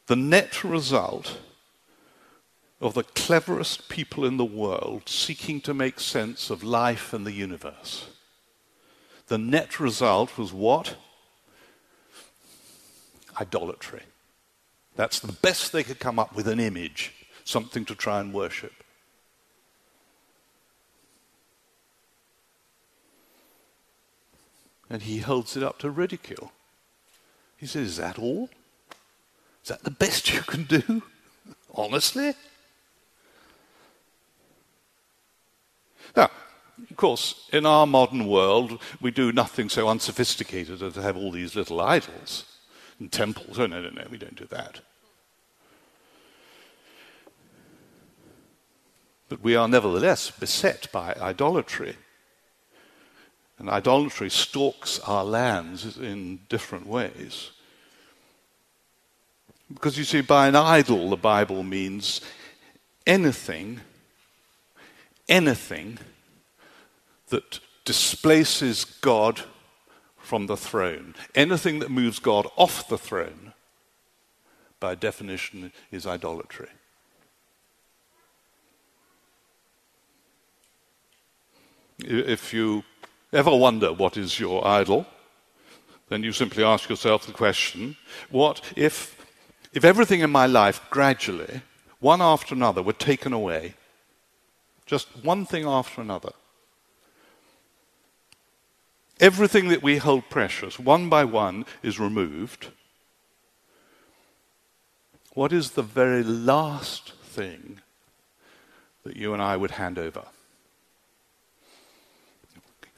The 0.06 0.16
net 0.16 0.64
result 0.64 1.38
of 2.80 2.94
the 2.94 3.04
cleverest 3.04 3.88
people 3.88 4.24
in 4.26 4.36
the 4.36 4.44
world 4.44 5.08
seeking 5.08 5.60
to 5.62 5.72
make 5.72 6.00
sense 6.00 6.50
of 6.50 6.62
life 6.62 7.12
and 7.12 7.24
the 7.24 7.32
universe. 7.32 8.08
The 9.28 9.38
net 9.38 9.80
result 9.80 10.36
was 10.36 10.52
what? 10.52 10.96
Idolatry. 13.40 14.02
That's 14.96 15.18
the 15.18 15.32
best 15.32 15.72
they 15.72 15.82
could 15.82 15.98
come 15.98 16.18
up 16.18 16.34
with 16.34 16.46
an 16.46 16.60
image, 16.60 17.12
something 17.44 17.84
to 17.86 17.94
try 17.94 18.20
and 18.20 18.32
worship. 18.32 18.72
And 24.88 25.02
he 25.02 25.18
holds 25.18 25.56
it 25.56 25.62
up 25.62 25.78
to 25.78 25.90
ridicule. 25.90 26.52
He 27.56 27.66
says, 27.66 27.88
Is 27.88 27.96
that 27.96 28.18
all? 28.18 28.48
Is 29.62 29.70
that 29.70 29.82
the 29.82 29.90
best 29.90 30.32
you 30.32 30.42
can 30.42 30.64
do? 30.64 31.02
Honestly? 31.74 32.34
Now, 36.14 36.30
of 36.90 36.96
course, 36.96 37.48
in 37.52 37.66
our 37.66 37.86
modern 37.86 38.28
world, 38.28 38.80
we 39.00 39.10
do 39.10 39.32
nothing 39.32 39.68
so 39.68 39.88
unsophisticated 39.88 40.82
as 40.82 40.92
to 40.92 41.02
have 41.02 41.16
all 41.16 41.32
these 41.32 41.56
little 41.56 41.80
idols 41.80 42.44
and 42.98 43.10
temples. 43.10 43.58
Oh, 43.58 43.66
no, 43.66 43.80
no, 43.80 43.90
no, 43.90 44.06
we 44.10 44.18
don't 44.18 44.36
do 44.36 44.46
that. 44.46 44.80
But 49.28 49.42
we 49.42 49.56
are 49.56 49.68
nevertheless 49.68 50.30
beset 50.30 50.90
by 50.92 51.14
idolatry. 51.20 51.96
And 53.58 53.70
idolatry 53.70 54.30
stalks 54.30 54.98
our 55.00 55.24
lands 55.24 55.96
in 55.96 56.40
different 56.48 56.86
ways. 56.86 57.50
Because 59.72 59.96
you 59.96 60.04
see, 60.04 60.20
by 60.20 60.48
an 60.48 60.56
idol, 60.56 61.10
the 61.10 61.16
Bible 61.16 61.62
means 61.62 62.20
anything, 63.06 63.80
anything 65.28 65.98
that 67.28 67.60
displaces 67.84 68.84
God 68.84 69.42
from 70.24 70.46
the 70.46 70.56
throne. 70.56 71.14
Anything 71.34 71.78
that 71.80 71.90
moves 71.90 72.18
God 72.18 72.48
off 72.56 72.88
the 72.88 72.98
throne, 72.98 73.52
by 74.80 74.94
definition, 74.94 75.72
is 75.90 76.06
idolatry. 76.06 76.68
If 81.98 82.52
you 82.52 82.82
ever 83.32 83.54
wonder 83.54 83.92
what 83.92 84.16
is 84.16 84.40
your 84.40 84.66
idol, 84.66 85.06
then 86.08 86.22
you 86.22 86.32
simply 86.32 86.64
ask 86.64 86.88
yourself 86.88 87.26
the 87.26 87.32
question 87.32 87.96
what 88.30 88.72
if, 88.76 89.24
if 89.72 89.84
everything 89.84 90.20
in 90.20 90.30
my 90.30 90.46
life 90.46 90.80
gradually, 90.90 91.62
one 92.00 92.20
after 92.20 92.54
another, 92.54 92.82
were 92.82 92.92
taken 92.92 93.32
away? 93.32 93.74
Just 94.86 95.08
one 95.24 95.46
thing 95.46 95.64
after 95.64 96.00
another. 96.00 96.32
Everything 99.24 99.68
that 99.68 99.82
we 99.82 99.96
hold 99.96 100.28
precious, 100.28 100.78
one 100.78 101.08
by 101.08 101.24
one, 101.24 101.64
is 101.82 101.98
removed. 101.98 102.68
What 105.32 105.50
is 105.50 105.70
the 105.70 105.82
very 105.82 106.22
last 106.22 107.14
thing 107.22 107.80
that 109.02 109.16
you 109.16 109.32
and 109.32 109.42
I 109.42 109.56
would 109.56 109.70
hand 109.70 109.98
over? 109.98 110.24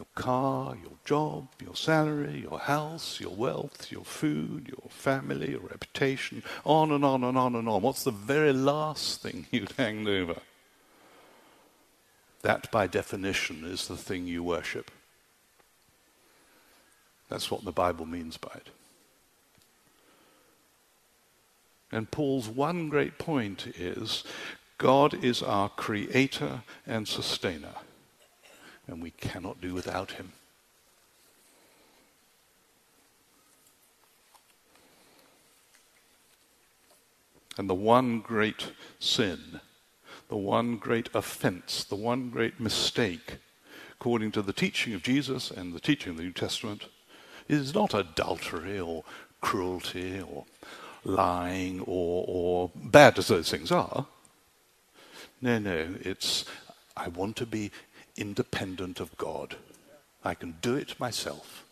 Your 0.01 0.07
car, 0.17 0.77
your 0.83 0.99
job, 1.05 1.47
your 1.65 1.77
salary, 1.77 2.41
your 2.41 2.59
house, 2.59 3.21
your 3.21 3.31
wealth, 3.31 3.93
your 3.93 4.05
food, 4.05 4.67
your 4.67 4.91
family, 4.91 5.53
your 5.53 5.61
reputation, 5.61 6.43
on 6.65 6.91
and 6.91 7.05
on 7.05 7.23
and 7.23 7.39
on 7.39 7.55
and 7.55 7.69
on. 7.69 7.83
What's 7.83 8.03
the 8.03 8.11
very 8.11 8.53
last 8.53 9.23
thing 9.23 9.47
you'd 9.53 9.71
hand 9.79 10.09
over? 10.09 10.41
That, 12.43 12.69
by 12.73 12.89
definition, 12.89 13.65
is 13.65 13.87
the 13.87 13.97
thing 13.97 14.27
you 14.27 14.43
worship. 14.43 14.91
That's 17.29 17.51
what 17.51 17.65
the 17.65 17.73
Bible 17.73 18.07
means 18.07 18.37
by 18.37 18.53
it. 18.55 18.69
And 21.93 22.11
Paul's 22.11 22.49
one 22.49 22.89
great 22.89 23.19
point 23.19 23.67
is 23.79 24.25
God 24.79 25.25
is 25.25 25.43
our 25.43 25.69
creator 25.69 26.63
and 26.87 27.09
sustainer, 27.09 27.75
and 28.87 29.03
we 29.03 29.11
cannot 29.13 29.61
do 29.61 29.73
without 29.73 30.13
him. 30.13 30.33
And 37.59 37.71
the 37.71 37.75
one 37.75 38.21
great 38.21 38.73
sin, 38.99 39.61
the 40.29 40.37
one 40.37 40.77
great 40.77 41.09
offense, 41.15 41.85
the 41.85 41.97
one 41.97 42.29
great 42.29 42.61
mistake, 42.61 43.39
according 43.93 44.33
to 44.33 44.43
the 44.43 44.53
teaching 44.53 44.93
of 44.93 45.03
Jesus 45.03 45.51
and 45.51 45.73
the 45.73 45.81
teaching 45.81 46.11
of 46.11 46.17
the 46.19 46.25
New 46.25 46.33
Testament, 46.33 46.85
is 47.49 47.75
not 47.75 47.95
adultery 47.95 48.79
or 48.79 49.05
cruelty 49.41 50.21
or 50.21 50.45
lying 51.05 51.81
or, 51.81 52.25
or 52.27 52.71
bad 52.75 53.19
as 53.19 53.29
those 53.29 53.51
things 53.51 53.71
are. 53.71 54.07
No, 55.41 55.59
no, 55.59 55.95
it's 56.01 56.45
I 56.97 57.09
want 57.09 57.37
to 57.37 57.47
be 57.47 57.71
independent 58.17 59.01
of 59.01 59.17
God. 59.17 59.57
I 60.25 60.35
can 60.35 60.57
do 60.63 60.75
it 60.75 60.99
myself. 60.99 61.65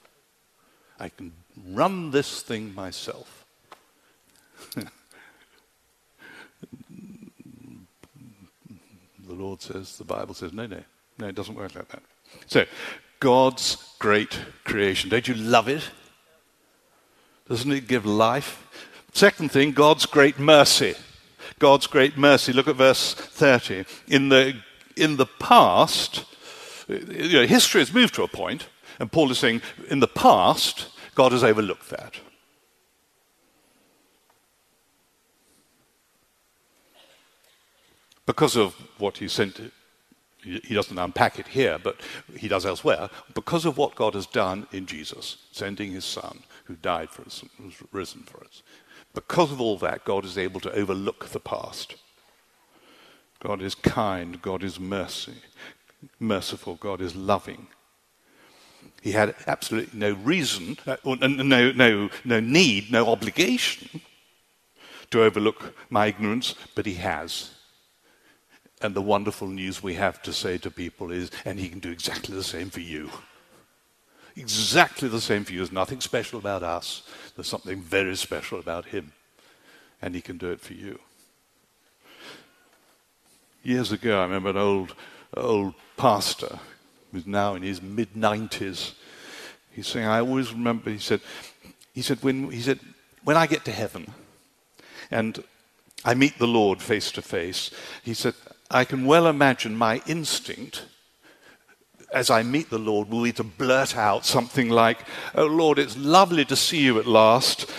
I 1.01 1.09
can 1.09 1.33
run 1.71 2.11
this 2.11 2.43
thing 2.43 2.75
myself. 2.75 3.45
the 4.75 4.87
Lord 9.27 9.61
says, 9.63 9.99
the 9.99 10.05
Bible 10.05 10.35
says, 10.35 10.53
no, 10.53 10.67
no, 10.67 10.83
no, 11.19 11.27
it 11.27 11.35
doesn't 11.35 11.57
work 11.57 11.75
like 11.75 11.89
that. 11.89 12.03
So, 12.47 12.65
God's 13.25 13.79
great 13.99 14.39
creation. 14.65 15.09
Don't 15.09 15.27
you 15.27 15.33
love 15.33 15.67
it? 15.67 15.89
Doesn't 17.49 17.73
it 17.73 17.89
give 17.89 18.05
life? 18.05 18.69
Second 19.15 19.51
thing, 19.51 19.73
God's 19.73 20.05
great 20.05 20.39
mercy. 20.39 20.95
God's 21.59 21.87
great 21.87 22.19
mercy. 22.19 22.53
Look 22.53 22.69
at 22.69 22.77
verse 22.77 23.15
30. 23.15 23.87
In 24.09 24.29
the, 24.29 24.57
in 24.95 25.17
the 25.17 25.25
past, 25.25 26.27
you 26.87 27.33
know, 27.33 27.47
history 27.47 27.81
has 27.81 27.95
moved 27.95 28.15
to 28.17 28.25
a 28.25 28.29
point, 28.29 28.69
and 29.01 29.11
Paul 29.11 29.31
is 29.31 29.39
saying, 29.39 29.63
in 29.89 30.01
the 30.01 30.07
past, 30.07 30.89
God 31.15 31.33
has 31.33 31.43
overlooked 31.43 31.89
that. 31.89 32.17
Because 38.27 38.55
of 38.55 38.75
what 38.99 39.17
he 39.17 39.29
sent 39.29 39.73
he 40.45 40.75
doesn't 40.75 40.99
unpack 40.99 41.39
it 41.39 41.49
here, 41.49 41.79
but 41.83 42.01
he 42.37 42.49
does 42.49 42.67
elsewhere, 42.67 43.11
because 43.35 43.65
of 43.65 43.77
what 43.77 43.95
God 43.95 44.15
has 44.15 44.27
done 44.27 44.67
in 44.73 44.87
Jesus, 44.87 45.39
sending 45.51 45.93
his 45.93 46.05
Son, 46.05 46.43
who 46.65 46.77
died 46.77 47.11
for 47.11 47.23
us 47.23 47.43
and 47.59 47.67
was 47.67 47.83
risen 47.93 48.23
for 48.23 48.45
us. 48.45 48.63
Because 49.15 49.51
of 49.53 49.61
all 49.61 49.79
that, 49.79 50.05
God 50.05 50.25
is 50.25 50.39
able 50.39 50.61
to 50.61 50.73
overlook 50.73 51.27
the 51.27 51.41
past. 51.41 51.97
God 53.41 53.63
is 53.63 53.75
kind, 53.75 54.41
God 54.41 54.63
is 54.65 54.81
mercy, 54.81 55.35
merciful, 56.19 56.77
God 56.77 57.01
is 57.01 57.15
loving. 57.15 57.67
He 59.03 59.13
had 59.13 59.35
absolutely 59.47 59.99
no 59.99 60.13
reason, 60.15 60.79
no, 61.05 61.17
no, 61.73 62.11
no 62.25 62.41
need, 62.41 62.91
no 62.91 63.07
obligation 63.09 64.01
to 65.11 65.23
overlook 65.23 65.77
my 65.91 66.07
ignorance, 66.07 66.55
but 66.75 66.87
he 66.87 66.95
has. 66.95 67.51
And 68.85 68.95
the 68.95 69.01
wonderful 69.01 69.49
news 69.49 69.83
we 69.83 69.95
have 69.95 70.21
to 70.25 70.33
say 70.35 70.59
to 70.59 70.71
people 70.71 71.11
is, 71.11 71.31
and 71.47 71.59
he 71.59 71.71
can 71.71 71.79
do 71.79 71.91
exactly 71.91 72.35
the 72.35 72.45
same 72.45 72.69
for 72.69 72.81
you. 72.81 73.09
Exactly 74.37 75.09
the 75.09 75.23
same 75.23 75.43
for 75.43 75.53
you. 75.53 75.61
There's 75.61 75.73
nothing 75.73 76.03
special 76.03 76.39
about 76.39 76.63
us. 76.63 77.03
There's 77.35 77.49
something 77.49 77.81
very 77.81 78.15
special 78.15 78.61
about 78.61 78.85
him. 78.85 79.13
And 80.03 80.15
he 80.15 80.21
can 80.21 80.37
do 80.37 80.51
it 80.51 80.61
for 80.61 80.75
you. 80.75 80.99
Years 83.63 83.91
ago, 83.91 84.21
I 84.21 84.25
remember 84.25 84.51
an 84.51 84.59
old, 84.59 84.95
old 85.35 85.73
pastor 85.97 86.59
who's 87.11 87.27
now 87.27 87.55
in 87.55 87.63
his 87.63 87.81
mid 87.81 88.13
90s. 88.13 88.93
He's 89.71 89.87
saying, 89.87 90.07
I 90.07 90.21
always 90.21 90.53
remember, 90.53 90.91
he 90.91 90.99
said, 90.99 91.23
he 91.95 92.03
said, 92.03 92.23
when, 92.23 92.51
he 92.51 92.61
said, 92.61 92.81
when 93.23 93.39
I 93.39 93.47
get 93.47 93.65
to 93.65 93.73
heaven 93.73 94.13
and 95.11 95.43
I 96.05 96.13
meet 96.13 96.39
the 96.39 96.47
Lord 96.47 96.83
face 96.83 97.11
to 97.13 97.23
face, 97.23 97.71
he 98.03 98.13
said, 98.13 98.35
I 98.75 98.85
can 98.85 99.05
well 99.07 99.29
imagine 99.29 99.77
my 99.77 100.03
instinct 100.05 100.85
as 102.13 102.29
I 102.29 102.43
meet 102.43 102.71
the 102.71 102.79
Lord 102.79 103.09
will 103.09 103.23
be 103.23 103.33
to 103.35 103.45
blurt 103.45 103.97
out 103.97 104.27
something 104.27 104.69
like, 104.69 104.99
Oh 105.37 105.47
Lord, 105.47 105.79
it's 105.79 105.97
lovely 105.97 106.45
to 106.47 106.57
see 106.57 106.81
you 106.81 106.99
at 106.99 107.07
last, 107.07 107.71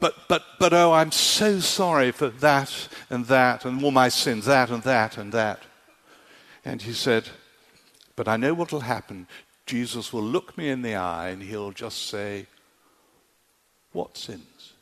but, 0.00 0.16
but, 0.28 0.42
but 0.58 0.72
oh, 0.72 0.92
I'm 0.92 1.12
so 1.12 1.60
sorry 1.60 2.10
for 2.10 2.30
that 2.30 2.88
and 3.10 3.26
that 3.26 3.64
and 3.64 3.82
all 3.82 3.92
my 3.92 4.08
sins, 4.08 4.46
that 4.46 4.70
and 4.70 4.82
that 4.82 5.16
and 5.16 5.32
that. 5.32 5.62
And 6.64 6.82
he 6.82 6.94
said, 6.94 7.28
But 8.16 8.26
I 8.26 8.36
know 8.36 8.54
what 8.54 8.72
will 8.72 8.80
happen. 8.80 9.28
Jesus 9.66 10.12
will 10.12 10.24
look 10.24 10.58
me 10.58 10.68
in 10.68 10.82
the 10.82 10.96
eye 10.96 11.28
and 11.28 11.44
he'll 11.44 11.70
just 11.70 12.08
say, 12.08 12.46
What 13.92 14.16
sins? 14.16 14.72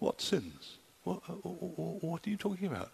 What 0.00 0.20
sins? 0.20 0.78
What, 1.04 1.18
what, 1.44 2.02
what 2.02 2.26
are 2.26 2.30
you 2.30 2.36
talking 2.36 2.66
about? 2.66 2.90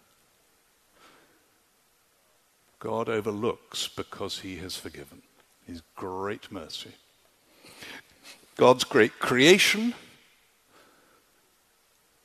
God 2.81 3.09
overlooks 3.09 3.87
because 3.87 4.39
he 4.39 4.55
has 4.57 4.75
forgiven. 4.75 5.21
His 5.67 5.83
great 5.95 6.51
mercy. 6.51 6.89
God's 8.57 8.83
great 8.83 9.19
creation. 9.19 9.93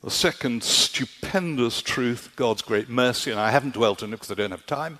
The 0.02 0.10
second 0.10 0.64
stupendous 0.64 1.82
truth, 1.82 2.30
God's 2.36 2.62
great 2.62 2.88
mercy, 2.88 3.30
and 3.30 3.38
I 3.38 3.50
haven't 3.50 3.74
dwelt 3.74 4.02
on 4.02 4.08
it 4.08 4.12
because 4.12 4.30
I 4.30 4.34
don't 4.34 4.50
have 4.50 4.64
time, 4.64 4.98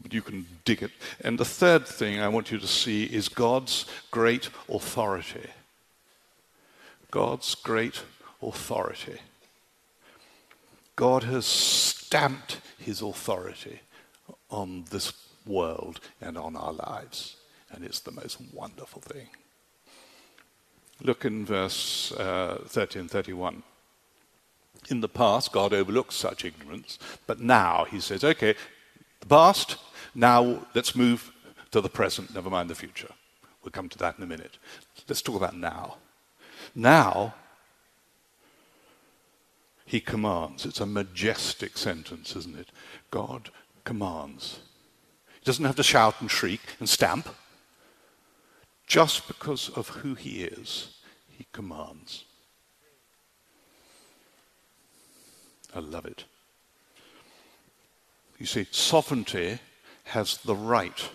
but 0.00 0.14
you 0.14 0.22
can 0.22 0.46
dig 0.64 0.84
it. 0.84 0.92
And 1.20 1.36
the 1.36 1.44
third 1.44 1.84
thing 1.84 2.20
I 2.20 2.28
want 2.28 2.52
you 2.52 2.58
to 2.58 2.68
see 2.68 3.04
is 3.04 3.28
God's 3.28 3.86
great 4.12 4.50
authority. 4.68 5.50
God's 7.10 7.56
great 7.56 8.02
authority. 8.40 9.18
God 10.94 11.24
has 11.24 11.44
stamped 11.44 12.60
his 12.80 13.02
authority 13.02 13.80
on 14.50 14.84
this 14.90 15.12
world 15.46 16.00
and 16.20 16.36
on 16.36 16.56
our 16.56 16.72
lives. 16.72 17.36
And 17.72 17.84
it's 17.84 18.00
the 18.00 18.12
most 18.12 18.38
wonderful 18.52 19.00
thing. 19.02 19.28
Look 21.02 21.24
in 21.24 21.46
verse 21.46 22.12
uh, 22.12 22.62
30 22.66 23.00
and 23.00 23.10
31. 23.10 23.62
In 24.88 25.00
the 25.00 25.08
past, 25.08 25.52
God 25.52 25.72
overlooks 25.72 26.14
such 26.14 26.44
ignorance, 26.44 26.98
but 27.26 27.40
now 27.40 27.84
he 27.84 28.00
says, 28.00 28.24
okay, 28.24 28.54
the 29.20 29.26
past, 29.26 29.76
now 30.14 30.66
let's 30.74 30.96
move 30.96 31.32
to 31.70 31.80
the 31.80 31.88
present, 31.88 32.34
never 32.34 32.50
mind 32.50 32.68
the 32.68 32.74
future. 32.74 33.12
We'll 33.62 33.72
come 33.72 33.88
to 33.90 33.98
that 33.98 34.16
in 34.16 34.24
a 34.24 34.26
minute. 34.26 34.58
Let's 35.08 35.22
talk 35.22 35.36
about 35.36 35.56
now. 35.56 35.96
Now, 36.74 37.34
he 39.90 40.00
commands. 40.00 40.64
It's 40.64 40.78
a 40.78 40.86
majestic 40.86 41.76
sentence, 41.76 42.36
isn't 42.36 42.56
it? 42.56 42.68
God 43.10 43.50
commands. 43.84 44.60
He 45.40 45.44
doesn't 45.44 45.64
have 45.64 45.74
to 45.74 45.82
shout 45.82 46.20
and 46.20 46.30
shriek 46.30 46.60
and 46.78 46.88
stamp. 46.88 47.28
Just 48.86 49.26
because 49.26 49.68
of 49.70 49.88
who 49.88 50.14
he 50.14 50.44
is, 50.44 50.90
he 51.36 51.44
commands. 51.50 52.22
I 55.74 55.80
love 55.80 56.06
it. 56.06 56.22
You 58.38 58.46
see, 58.46 58.68
sovereignty 58.70 59.58
has 60.04 60.36
the 60.36 60.54
right 60.54 61.08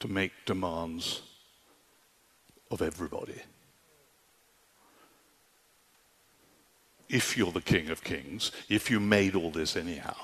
to 0.00 0.08
make 0.08 0.32
demands 0.46 1.22
of 2.72 2.82
everybody. 2.82 3.40
If 7.10 7.36
you're 7.36 7.52
the 7.52 7.60
King 7.60 7.90
of 7.90 8.04
Kings, 8.04 8.52
if 8.68 8.90
you 8.90 9.00
made 9.00 9.34
all 9.34 9.50
this 9.50 9.76
anyhow, 9.76 10.14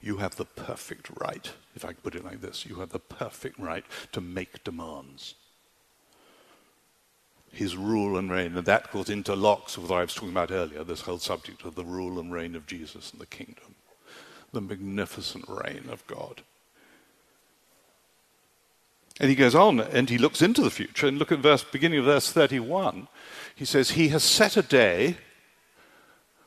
you 0.00 0.16
have 0.16 0.34
the 0.36 0.46
perfect 0.46 1.10
right, 1.20 1.52
if 1.76 1.84
I 1.84 1.88
can 1.88 2.02
put 2.02 2.14
it 2.14 2.24
like 2.24 2.40
this, 2.40 2.66
you 2.66 2.76
have 2.76 2.90
the 2.90 2.98
perfect 2.98 3.58
right 3.58 3.84
to 4.12 4.20
make 4.20 4.64
demands. 4.64 5.34
His 7.52 7.76
rule 7.76 8.16
and 8.16 8.30
reign, 8.30 8.56
and 8.56 8.66
that 8.66 8.90
goes 8.90 9.06
interlocks 9.06 9.76
with 9.76 9.90
what 9.90 9.98
I 9.98 10.02
was 10.02 10.14
talking 10.14 10.30
about 10.30 10.50
earlier, 10.50 10.82
this 10.84 11.02
whole 11.02 11.18
subject 11.18 11.64
of 11.64 11.74
the 11.74 11.84
rule 11.84 12.18
and 12.18 12.32
reign 12.32 12.56
of 12.56 12.66
Jesus 12.66 13.12
and 13.12 13.20
the 13.20 13.26
kingdom, 13.26 13.74
the 14.52 14.62
magnificent 14.62 15.44
reign 15.48 15.84
of 15.90 16.04
God. 16.06 16.42
And 19.20 19.28
he 19.28 19.36
goes 19.36 19.54
on 19.54 19.78
and 19.78 20.08
he 20.08 20.16
looks 20.16 20.40
into 20.40 20.62
the 20.62 20.70
future 20.70 21.06
and 21.06 21.18
look 21.18 21.30
at 21.30 21.40
verse 21.40 21.62
beginning 21.62 21.98
of 21.98 22.06
verse 22.06 22.32
31. 22.32 23.06
He 23.54 23.66
says, 23.66 23.90
He 23.90 24.08
has 24.08 24.24
set 24.24 24.56
a 24.56 24.62
day 24.62 25.18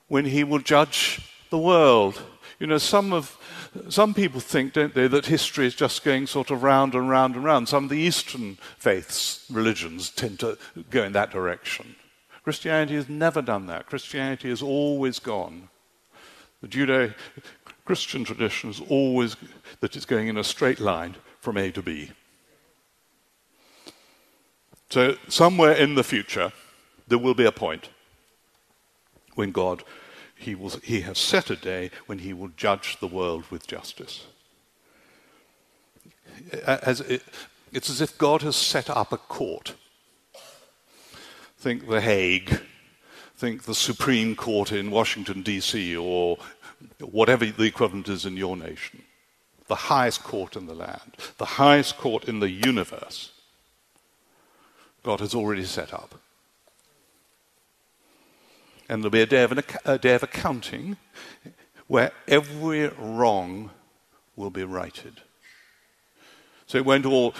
when 0.07 0.25
he 0.25 0.43
will 0.43 0.59
judge 0.59 1.21
the 1.49 1.57
world. 1.57 2.21
You 2.59 2.67
know, 2.67 2.77
some 2.77 3.13
of 3.13 3.37
some 3.89 4.13
people 4.13 4.39
think, 4.39 4.73
don't 4.73 4.93
they, 4.93 5.07
that 5.07 5.25
history 5.25 5.67
is 5.67 5.75
just 5.75 6.03
going 6.03 6.27
sort 6.27 6.49
of 6.49 6.63
round 6.63 6.93
and 6.95 7.09
round 7.09 7.35
and 7.35 7.43
round. 7.43 7.67
Some 7.67 7.85
of 7.85 7.89
the 7.89 7.99
Eastern 7.99 8.57
faiths, 8.77 9.45
religions, 9.51 10.09
tend 10.09 10.39
to 10.39 10.57
go 10.89 11.03
in 11.03 11.11
that 11.11 11.31
direction. 11.31 11.95
Christianity 12.43 12.95
has 12.95 13.09
never 13.09 13.41
done 13.41 13.65
that. 13.67 13.87
Christianity 13.87 14.49
has 14.49 14.61
always 14.61 15.19
gone. 15.19 15.69
The 16.61 16.67
Judeo 16.67 17.13
Christian 17.83 18.23
tradition 18.23 18.69
is 18.69 18.81
always 18.87 19.35
that 19.81 19.95
it's 19.95 20.05
going 20.05 20.27
in 20.27 20.37
a 20.37 20.43
straight 20.43 20.79
line 20.79 21.15
from 21.41 21.57
A 21.57 21.71
to 21.71 21.81
B. 21.81 22.11
So, 24.89 25.17
somewhere 25.27 25.73
in 25.73 25.95
the 25.95 26.03
future, 26.03 26.53
there 27.07 27.17
will 27.17 27.33
be 27.33 27.45
a 27.45 27.51
point 27.51 27.89
when 29.35 29.51
God 29.51 29.83
he, 30.35 30.53
will, 30.53 30.71
he 30.83 31.01
has 31.01 31.17
set 31.17 31.49
a 31.49 31.55
day 31.55 31.91
when 32.05 32.19
he 32.19 32.33
will 32.33 32.49
judge 32.49 32.99
the 32.99 33.07
world 33.07 33.45
with 33.49 33.67
justice. 33.67 34.25
As 36.65 37.01
it, 37.01 37.23
it's 37.71 37.89
as 37.89 38.01
if 38.01 38.17
God 38.17 38.41
has 38.41 38.55
set 38.55 38.89
up 38.89 39.11
a 39.11 39.17
court. 39.17 39.75
Think 41.57 41.87
The 41.87 42.01
Hague, 42.01 42.61
think 43.35 43.63
the 43.63 43.75
Supreme 43.75 44.35
Court 44.35 44.71
in 44.71 44.91
Washington, 44.91 45.41
D.C., 45.41 45.95
or 45.95 46.37
whatever 46.99 47.45
the 47.45 47.63
equivalent 47.63 48.09
is 48.09 48.25
in 48.25 48.37
your 48.37 48.55
nation. 48.55 49.01
The 49.67 49.75
highest 49.75 50.23
court 50.23 50.55
in 50.55 50.67
the 50.67 50.75
land, 50.75 51.15
the 51.37 51.45
highest 51.45 51.97
court 51.97 52.25
in 52.25 52.39
the 52.39 52.51
universe, 52.51 53.31
God 55.01 55.21
has 55.21 55.33
already 55.33 55.63
set 55.63 55.93
up. 55.93 56.15
And 58.87 59.01
there'll 59.01 59.11
be 59.11 59.21
a 59.21 59.25
day 59.25 59.43
of, 59.43 59.51
an, 59.51 59.63
a 59.83 59.97
day 59.97 60.15
of 60.15 60.23
accounting 60.23 60.97
where 61.87 62.11
every 62.27 62.87
wrong 62.89 63.71
will 64.35 64.49
be 64.49 64.63
righted. 64.63 65.21
So 66.67 66.77
it 66.77 66.85
all. 67.05 67.33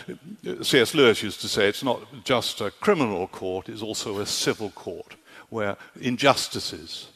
C.S. 0.62 0.94
Lewis 0.94 1.24
used 1.24 1.42
to 1.42 1.48
say 1.48 1.68
it's 1.68 1.84
not 1.84 2.02
just 2.24 2.62
a 2.62 2.72
criminal 2.72 3.28
court, 3.28 3.70
it's 3.70 3.82
also 3.82 4.20
a 4.20 4.26
civil 4.26 4.70
court 4.70 5.16
where 5.50 5.78
injustices. 6.00 7.08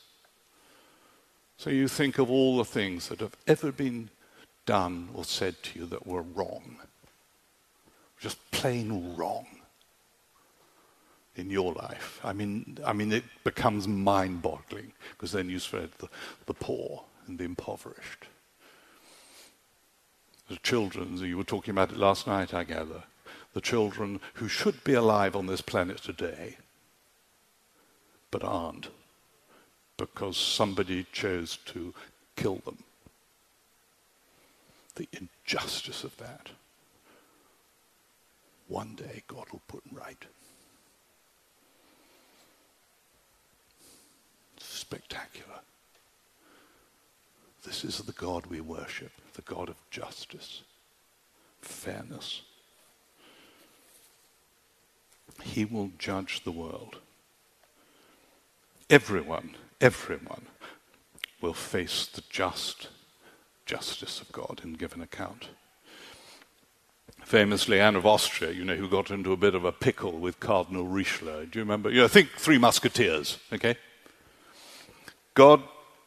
So 1.58 1.70
you 1.70 1.88
think 1.88 2.18
of 2.18 2.32
all 2.32 2.58
the 2.58 2.66
things 2.66 3.10
that 3.10 3.20
have 3.20 3.36
ever 3.46 3.72
been 3.72 4.10
done 4.66 5.10
or 5.14 5.24
said 5.24 5.62
to 5.64 5.80
you 5.80 5.86
that 5.88 6.08
were 6.08 6.22
wrong, 6.22 6.78
just 8.20 8.40
plain 8.52 9.16
wrong 9.16 9.59
in 11.40 11.50
your 11.50 11.74
life. 11.74 12.20
I 12.24 12.34
mean, 12.34 12.78
I 12.86 12.94
mean, 12.94 13.12
it 13.12 13.24
becomes 13.44 13.88
mind-boggling 13.88 14.94
because 15.12 15.32
then 15.32 15.50
you 15.50 15.60
spread 15.60 15.90
the, 15.98 16.10
the 16.46 16.54
poor 16.54 17.04
and 17.28 17.40
the 17.40 17.46
impoverished. 17.46 18.26
The 20.50 20.58
children, 20.58 21.18
you 21.18 21.38
were 21.38 21.44
talking 21.44 21.72
about 21.72 21.92
it 21.92 21.98
last 21.98 22.28
night, 22.28 22.54
I 22.54 22.64
gather, 22.64 23.04
the 23.54 23.62
children 23.62 24.20
who 24.36 24.48
should 24.48 24.84
be 24.84 24.94
alive 24.94 25.36
on 25.36 25.46
this 25.46 25.62
planet 25.62 25.98
today, 25.98 26.58
but 28.32 28.44
aren't, 28.44 28.90
because 29.98 30.38
somebody 30.38 31.06
chose 31.12 31.58
to 31.66 31.94
kill 32.36 32.62
them. 32.66 32.84
The 34.96 35.08
injustice 35.14 36.04
of 36.04 36.18
that. 36.18 36.50
One 38.68 38.96
day 38.96 39.24
God 39.28 39.46
will 39.52 39.62
put 39.68 39.84
right. 39.92 40.26
Spectacular. 44.90 45.60
This 47.64 47.86
is 47.86 48.00
the 48.00 48.12
God 48.12 48.48
we 48.48 48.60
worship, 48.60 49.12
the 49.36 49.44
God 49.44 49.70
of 49.70 49.76
justice, 49.92 50.64
fairness. 51.62 52.42
He 55.44 55.64
will 55.64 55.92
judge 56.00 56.44
the 56.44 56.52
world. 56.52 56.98
Everyone, 58.90 59.56
everyone 59.80 60.48
will 61.40 61.54
face 61.54 62.08
the 62.08 62.24
just 62.28 62.88
justice 63.68 64.20
of 64.22 64.32
God 64.32 64.62
and 64.64 64.80
give 64.80 64.96
an 64.96 65.02
account. 65.02 65.50
Famously, 67.24 67.80
Anne 67.80 67.96
of 67.96 68.08
Austria, 68.08 68.52
you 68.52 68.66
know, 68.66 68.76
who 68.76 68.90
got 68.90 69.12
into 69.12 69.34
a 69.34 69.38
bit 69.38 69.54
of 69.54 69.66
a 69.66 69.72
pickle 69.72 70.14
with 70.14 70.40
Cardinal 70.40 70.88
Richelieu. 70.88 71.46
Do 71.46 71.60
you 71.60 71.64
remember? 71.64 71.92
You 71.92 72.02
know, 72.02 72.08
think 72.08 72.30
Three 72.32 72.58
Musketeers, 72.58 73.38
okay? 73.54 73.78
God 75.34 75.64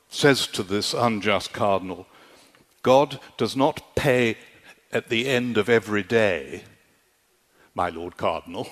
says 0.09 0.47
to 0.49 0.63
this 0.63 0.95
unjust 0.95 1.53
cardinal, 1.53 2.07
God 2.83 3.21
does 3.37 3.57
not 3.57 3.95
pay 3.95 4.37
at 4.93 5.09
the 5.09 5.29
end 5.29 5.57
of 5.57 5.69
every 5.69 6.03
day, 6.03 6.65
my 7.75 7.89
Lord 7.89 8.17
Cardinal, 8.17 8.69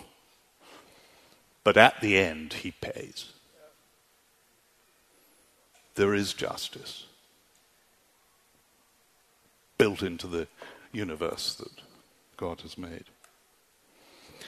but 1.65 1.77
at 1.77 2.01
the 2.01 2.19
end 2.19 2.53
he 2.53 2.73
pays. 2.73 3.33
There 5.95 6.15
is 6.15 6.33
justice 6.33 7.07
built 9.79 10.03
into 10.03 10.27
the 10.27 10.47
universe 10.93 11.55
that 11.55 11.73
God 12.37 12.61
has 12.61 12.77
made. 12.77 13.05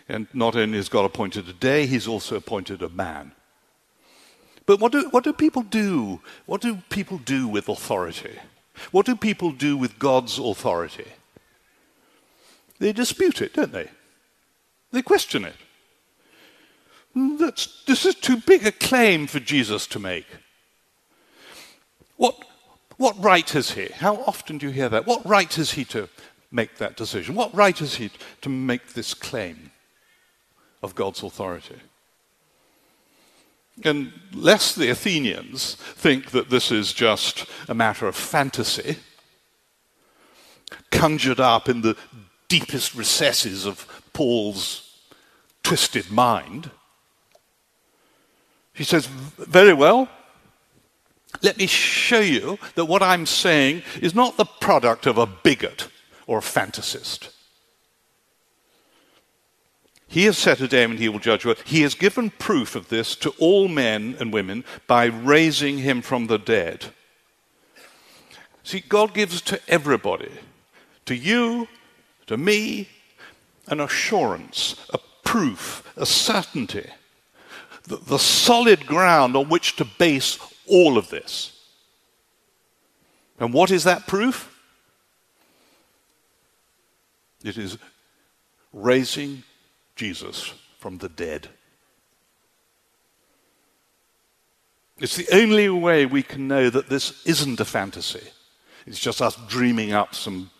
And 0.09 0.27
not 0.35 0.57
only 0.57 0.77
has 0.77 0.91
God 0.91 1.05
appointed 1.07 1.49
a 1.49 1.53
day, 1.53 1.87
he's 1.87 2.09
also 2.09 2.37
appointed 2.37 2.83
a 2.83 2.89
man. 2.89 3.33
But 4.67 4.81
what 4.81 4.93
do, 4.93 5.09
what 5.11 5.25
do 5.25 5.33
people 5.33 5.63
do? 5.63 6.21
What 6.47 6.61
do 6.61 6.79
people 6.89 7.19
do 7.19 7.49
with 7.49 7.69
authority? 7.69 8.39
What 8.91 9.07
do 9.07 9.17
people 9.17 9.53
do 9.53 9.77
with 9.77 9.99
God's 9.99 10.39
authority? 10.39 11.09
They 12.79 12.93
dispute 12.93 13.41
it, 13.41 13.55
don't 13.55 13.73
they? 13.73 13.89
They 14.93 15.03
question 15.03 15.45
it. 15.45 15.55
Hmm, 17.15 17.37
that's, 17.37 17.85
this 17.87 18.07
is 18.07 18.15
too 18.15 18.39
big 18.39 18.67
a 18.67 18.73
claim 18.73 19.27
for 19.27 19.41
Jesus 19.41 19.87
to 19.89 19.99
make. 19.99 20.27
What, 22.17 22.37
what 22.97 23.23
right 23.23 23.49
has 23.51 23.73
he? 23.73 23.87
How 23.87 24.17
often 24.27 24.59
do 24.59 24.67
you 24.67 24.73
hear 24.73 24.89
that? 24.89 25.07
What 25.07 25.25
right 25.27 25.53
has 25.55 25.73
he 25.73 25.85
to 25.87 26.09
make 26.51 26.77
that 26.79 26.97
decision? 26.97 27.35
What 27.35 27.55
right 27.55 27.77
has 27.79 27.97
he 27.97 28.11
to 28.43 28.49
make 28.49 28.93
this 28.93 29.15
claim 29.15 29.73
of 30.83 30.95
God's 30.95 31.23
authority? 31.23 31.77
And 33.85 34.13
lest 34.33 34.77
the 34.77 34.91
Athenians 34.91 35.75
think 35.75 36.31
that 36.31 36.51
this 36.51 36.71
is 36.71 36.93
just 36.93 37.47
a 37.69 37.75
matter 37.75 38.07
of 38.07 38.15
fantasy, 38.15 38.97
conjured 40.91 41.41
up 41.41 41.69
in 41.69 41.81
the 41.81 41.97
deepest 42.49 42.95
recesses 42.95 43.65
of 43.67 43.87
Paul's 44.13 45.01
twisted 45.63 46.11
mind, 46.11 46.71
he 48.75 48.85
says, 48.85 49.07
Very 49.07 49.73
well, 49.73 50.09
let 51.41 51.57
me 51.59 51.67
show 51.67 52.21
you 52.21 52.59
that 52.75 52.85
what 52.85 53.03
I'm 53.03 53.27
saying 53.27 53.83
is 54.01 54.15
not 54.15 54.37
the 54.37 54.45
product 54.45 55.07
of 55.07 55.19
a 55.19 55.27
bigot 55.27 55.89
or 56.27 56.39
a 56.39 56.43
fantasist. 56.43 57.32
He 60.13 60.27
has 60.27 60.37
set 60.37 60.61
a 60.61 60.69
day 60.69 60.87
when 60.87 60.99
he 60.99 61.09
will 61.09 61.21
judge. 61.21 61.47
He 61.65 61.81
has 61.81 61.95
given 61.95 62.29
proof 62.29 62.77
of 62.77 62.91
this 62.91 63.17
to 63.17 63.31
all 63.39 63.67
men 63.67 64.15
and 64.21 64.31
women 64.31 64.63
by 64.87 65.07
raising 65.07 65.79
him 65.79 66.03
from 66.03 66.27
the 66.27 66.37
dead. 66.37 66.85
See, 68.63 68.81
God 68.87 69.15
gives 69.15 69.41
to 69.41 69.59
everybody, 69.69 70.31
to 71.07 71.15
you, 71.15 71.67
to 72.27 72.37
me, 72.37 72.91
an 73.69 73.81
assurance, 73.81 74.87
a 74.93 74.99
proof, 75.25 75.91
a 75.97 76.05
certainty, 76.05 76.91
the, 77.85 77.97
the 77.97 78.19
solid 78.19 78.87
ground 78.87 79.35
on 79.35 79.49
which 79.49 79.77
to 79.77 79.87
base 79.87 80.39
all 80.67 80.99
of 80.99 81.09
this. 81.09 81.59
And 83.41 83.55
what 83.55 83.71
is 83.71 83.85
that 83.85 84.07
proof? 84.07 84.55
It 87.43 87.57
is 87.57 87.79
raising 88.75 89.45
Jesus 90.03 90.53
from 90.81 90.99
the 90.99 91.09
dead. 91.09 91.49
It's 94.99 95.15
the 95.15 95.33
only 95.33 95.69
way 95.69 96.07
we 96.07 96.25
can 96.25 96.49
know 96.49 96.71
that 96.71 96.89
this 96.89 97.25
isn't 97.25 97.61
a 97.61 97.65
fantasy. 97.65 98.27
It's 98.85 98.99
just 98.99 99.23
us 99.23 99.37
dreaming 99.47 99.93
up 99.93 100.13
some 100.17 100.51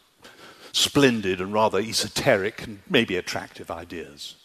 splendid 0.71 1.41
and 1.41 1.53
rather 1.53 1.81
esoteric 1.81 2.63
and 2.63 2.83
maybe 2.89 3.17
attractive 3.17 3.69
ideas. 3.69 4.37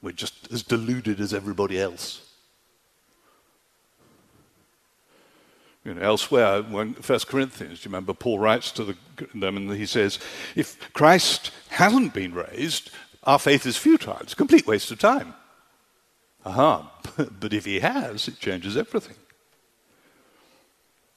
We're 0.00 0.12
just 0.12 0.52
as 0.52 0.62
deluded 0.62 1.18
as 1.18 1.34
everybody 1.34 1.80
else. 1.80 2.22
You 5.84 5.94
know, 5.94 6.02
elsewhere, 6.02 6.62
when 6.62 6.94
First 6.94 7.26
Corinthians, 7.26 7.80
do 7.80 7.88
you 7.88 7.92
remember 7.92 8.14
Paul 8.14 8.38
writes 8.38 8.70
to 8.72 8.84
the, 8.84 8.96
them 9.34 9.56
and 9.56 9.72
he 9.72 9.86
says, 9.86 10.20
if 10.54 10.92
Christ 10.92 11.50
hasn't 11.68 12.14
been 12.14 12.32
raised, 12.32 12.90
our 13.30 13.38
faith 13.38 13.64
is 13.64 13.76
futile. 13.76 14.18
It's 14.22 14.32
a 14.32 14.36
complete 14.36 14.66
waste 14.66 14.90
of 14.90 14.98
time. 14.98 15.34
Aha, 16.44 16.90
but 17.40 17.52
if 17.52 17.64
he 17.64 17.78
has, 17.78 18.26
it 18.26 18.40
changes 18.40 18.76
everything. 18.76 19.14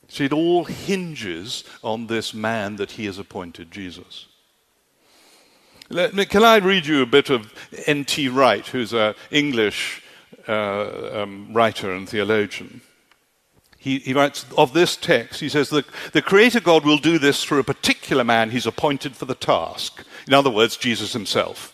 See, 0.10 0.26
it 0.26 0.34
all 0.34 0.66
hinges 0.66 1.64
on 1.84 2.06
this 2.06 2.32
man 2.32 2.76
that 2.76 2.92
he 2.92 3.06
has 3.06 3.18
appointed 3.18 3.72
Jesus. 3.72 4.28
Me, 5.90 6.26
can 6.26 6.44
I 6.44 6.58
read 6.58 6.86
you 6.86 7.02
a 7.02 7.08
bit 7.08 7.32
of 7.32 7.52
N.T. 7.88 8.30
Wright, 8.30 8.68
who's 8.68 8.94
an 8.94 9.16
English 9.32 10.04
uh, 10.48 11.24
um, 11.24 11.52
writer 11.52 11.92
and 11.92 12.08
theologian? 12.08 12.82
He, 13.80 14.00
he, 14.00 14.14
writes 14.14 14.46
of 14.56 14.74
this 14.74 14.96
text, 14.96 15.40
he 15.40 15.50
says, 15.50 15.70
the, 15.70 15.84
the 16.12 16.22
Creator 16.22 16.60
God 16.60 16.86
will 16.86 17.00
do 17.00 17.18
this 17.18 17.44
through 17.44 17.60
a 17.60 17.64
particular 17.64 18.24
man 18.24 18.52
he's 18.52 18.68
appointed 18.68 19.16
for 19.16 19.26
the 19.26 19.34
task. 19.34 20.06
In 20.28 20.34
other 20.36 20.52
words, 20.52 20.78
Jesus 20.78 21.14
himself. 21.14 21.73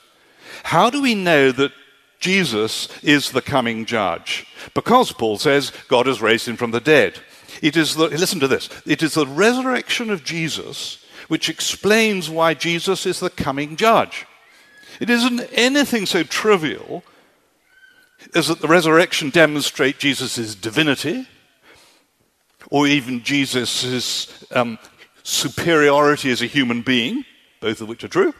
How 0.63 0.89
do 0.89 1.01
we 1.01 1.15
know 1.15 1.51
that 1.51 1.71
Jesus 2.19 2.89
is 3.03 3.31
the 3.31 3.41
coming 3.41 3.85
judge? 3.85 4.45
Because, 4.73 5.11
Paul 5.11 5.37
says, 5.37 5.71
God 5.87 6.05
has 6.05 6.21
raised 6.21 6.47
him 6.47 6.57
from 6.57 6.71
the 6.71 6.81
dead. 6.81 7.19
It 7.61 7.75
is 7.77 7.95
the, 7.95 8.07
listen 8.07 8.39
to 8.39 8.47
this, 8.47 8.69
it 8.85 9.01
is 9.03 9.13
the 9.13 9.27
resurrection 9.27 10.09
of 10.09 10.23
Jesus 10.23 11.03
which 11.29 11.47
explains 11.47 12.29
why 12.29 12.53
Jesus 12.53 13.05
is 13.05 13.19
the 13.19 13.29
coming 13.29 13.75
judge. 13.75 14.25
It 14.99 15.09
isn't 15.09 15.41
anything 15.53 16.05
so 16.05 16.23
trivial 16.23 17.03
as 18.35 18.47
that 18.47 18.59
the 18.59 18.67
resurrection 18.67 19.29
demonstrates 19.29 19.99
Jesus' 19.99 20.55
divinity 20.55 21.27
or 22.69 22.87
even 22.87 23.23
Jesus' 23.23 24.45
um, 24.51 24.77
superiority 25.23 26.31
as 26.31 26.41
a 26.41 26.47
human 26.47 26.81
being, 26.81 27.23
both 27.61 27.79
of 27.79 27.87
which 27.87 28.03
are 28.03 28.09
true, 28.09 28.33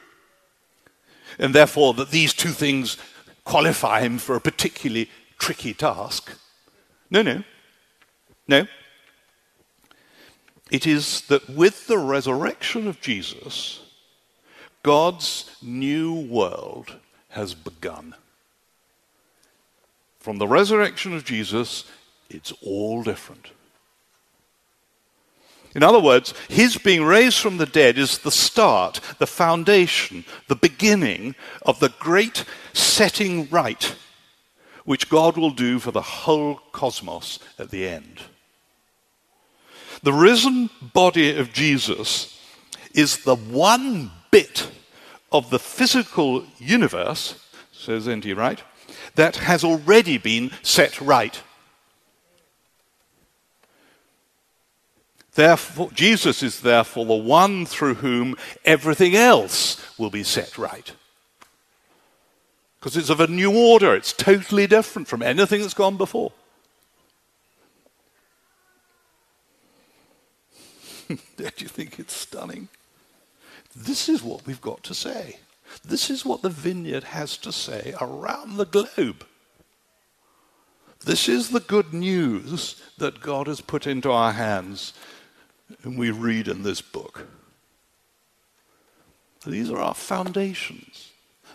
and 1.39 1.55
therefore 1.55 1.93
that 1.95 2.11
these 2.11 2.33
two 2.33 2.49
things 2.49 2.97
qualify 3.45 4.01
him 4.01 4.17
for 4.17 4.35
a 4.35 4.41
particularly 4.41 5.09
tricky 5.39 5.73
task. 5.73 6.31
No, 7.09 7.21
no. 7.21 7.43
No. 8.47 8.67
It 10.69 10.85
is 10.85 11.21
that 11.21 11.49
with 11.49 11.87
the 11.87 11.97
resurrection 11.97 12.87
of 12.87 13.01
Jesus, 13.01 13.81
God's 14.83 15.55
new 15.61 16.13
world 16.13 16.97
has 17.29 17.53
begun. 17.53 18.15
From 20.19 20.37
the 20.37 20.47
resurrection 20.47 21.13
of 21.13 21.25
Jesus, 21.25 21.85
it's 22.29 22.51
all 22.61 23.01
different. 23.01 23.51
In 25.75 25.83
other 25.83 25.99
words, 25.99 26.33
his 26.47 26.77
being 26.77 27.03
raised 27.03 27.39
from 27.39 27.57
the 27.57 27.65
dead 27.65 27.97
is 27.97 28.19
the 28.19 28.31
start, 28.31 28.99
the 29.19 29.27
foundation, 29.27 30.25
the 30.47 30.55
beginning 30.55 31.35
of 31.61 31.79
the 31.79 31.93
great 31.99 32.43
setting 32.73 33.47
right 33.49 33.95
which 34.89 35.07
God 35.07 35.37
will 35.37 35.51
do 35.51 35.77
for 35.77 35.91
the 35.91 36.01
whole 36.01 36.55
cosmos 36.71 37.37
at 37.59 37.69
the 37.69 37.87
end. 37.87 38.21
The 40.01 40.11
risen 40.11 40.71
body 40.81 41.37
of 41.37 41.53
Jesus 41.53 42.41
is 42.95 43.23
the 43.23 43.35
one 43.35 44.09
bit 44.31 44.67
of 45.31 45.51
the 45.51 45.59
physical 45.59 46.43
universe, 46.57 47.35
says 47.71 48.07
N.T. 48.07 48.33
Wright, 48.33 48.63
that 49.13 49.35
has 49.35 49.63
already 49.63 50.17
been 50.17 50.49
set 50.63 50.99
right. 50.99 51.39
Therefore, 55.39 55.89
Jesus 55.93 56.43
is 56.43 56.59
therefore 56.59 57.05
the 57.05 57.15
one 57.15 57.65
through 57.65 57.93
whom 57.93 58.35
everything 58.65 59.15
else 59.15 59.81
will 59.97 60.09
be 60.09 60.21
set 60.21 60.57
right. 60.57 60.91
Because 62.77 62.97
it's 62.97 63.09
of 63.09 63.21
a 63.21 63.27
new 63.27 63.57
order, 63.57 63.95
it's 63.95 64.11
totally 64.11 64.67
different 64.67 65.07
from 65.07 65.21
anything 65.21 65.61
that's 65.61 65.73
gone 65.73 65.95
before. 65.95 66.33
Don't 71.37 71.61
you 71.61 71.69
think 71.69 71.99
it's 71.99 72.15
stunning? 72.15 72.67
This 73.73 74.09
is 74.09 74.21
what 74.21 74.45
we've 74.45 74.59
got 74.59 74.83
to 74.83 74.93
say. 74.93 75.37
This 75.85 76.09
is 76.09 76.25
what 76.25 76.41
the 76.41 76.49
vineyard 76.49 77.05
has 77.05 77.37
to 77.37 77.53
say 77.53 77.93
around 78.01 78.57
the 78.57 78.65
globe. 78.65 79.25
This 81.05 81.29
is 81.29 81.51
the 81.51 81.61
good 81.61 81.93
news 81.93 82.81
that 82.97 83.21
God 83.21 83.47
has 83.47 83.61
put 83.61 83.87
into 83.87 84.11
our 84.11 84.33
hands 84.33 84.91
and 85.83 85.97
we 85.97 86.11
read 86.11 86.47
in 86.47 86.63
this 86.63 86.81
book. 86.81 87.27
These 89.45 89.71
are 89.71 89.79
our 89.79 89.93
foundations. 89.93 91.11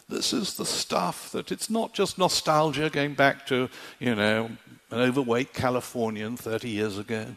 This 0.08 0.32
is 0.32 0.56
the 0.56 0.66
stuff 0.66 1.30
that 1.32 1.50
it's 1.50 1.70
not 1.70 1.92
just 1.92 2.18
nostalgia 2.18 2.90
going 2.90 3.14
back 3.14 3.46
to, 3.46 3.68
you 3.98 4.14
know, 4.14 4.50
an 4.90 5.00
overweight 5.00 5.52
Californian 5.52 6.36
30 6.36 6.68
years 6.68 6.98
ago 6.98 7.36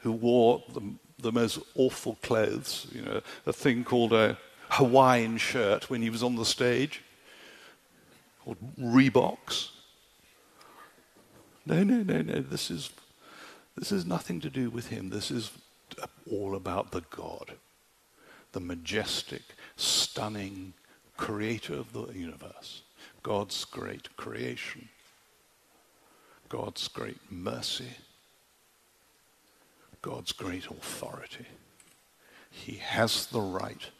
who 0.00 0.12
wore 0.12 0.62
the, 0.72 0.80
the 1.18 1.32
most 1.32 1.58
awful 1.74 2.16
clothes, 2.22 2.86
you 2.92 3.02
know, 3.02 3.20
a 3.46 3.52
thing 3.52 3.82
called 3.82 4.12
a 4.12 4.38
Hawaiian 4.70 5.38
shirt 5.38 5.90
when 5.90 6.02
he 6.02 6.10
was 6.10 6.22
on 6.22 6.36
the 6.36 6.44
stage, 6.44 7.02
called 8.44 8.58
Reeboks. 8.80 9.70
No, 11.64 11.82
no, 11.82 12.02
no, 12.02 12.22
no. 12.22 12.40
This 12.40 12.70
is 12.70 12.90
this 13.76 13.92
is 13.92 14.06
nothing 14.06 14.40
to 14.40 14.50
do 14.50 14.70
with 14.70 14.88
him. 14.88 15.10
This 15.10 15.30
is 15.30 15.50
all 16.30 16.54
about 16.54 16.90
the 16.90 17.02
God, 17.10 17.52
the 18.52 18.60
majestic, 18.60 19.42
stunning 19.76 20.72
creator 21.16 21.74
of 21.74 21.92
the 21.92 22.06
universe, 22.08 22.82
God's 23.22 23.64
great 23.64 24.16
creation, 24.16 24.88
God's 26.48 26.88
great 26.88 27.20
mercy, 27.30 27.90
God's 30.00 30.32
great 30.32 30.66
authority. 30.66 31.46
He 32.50 32.76
has 32.76 33.26
the 33.26 33.40
right 33.40 33.90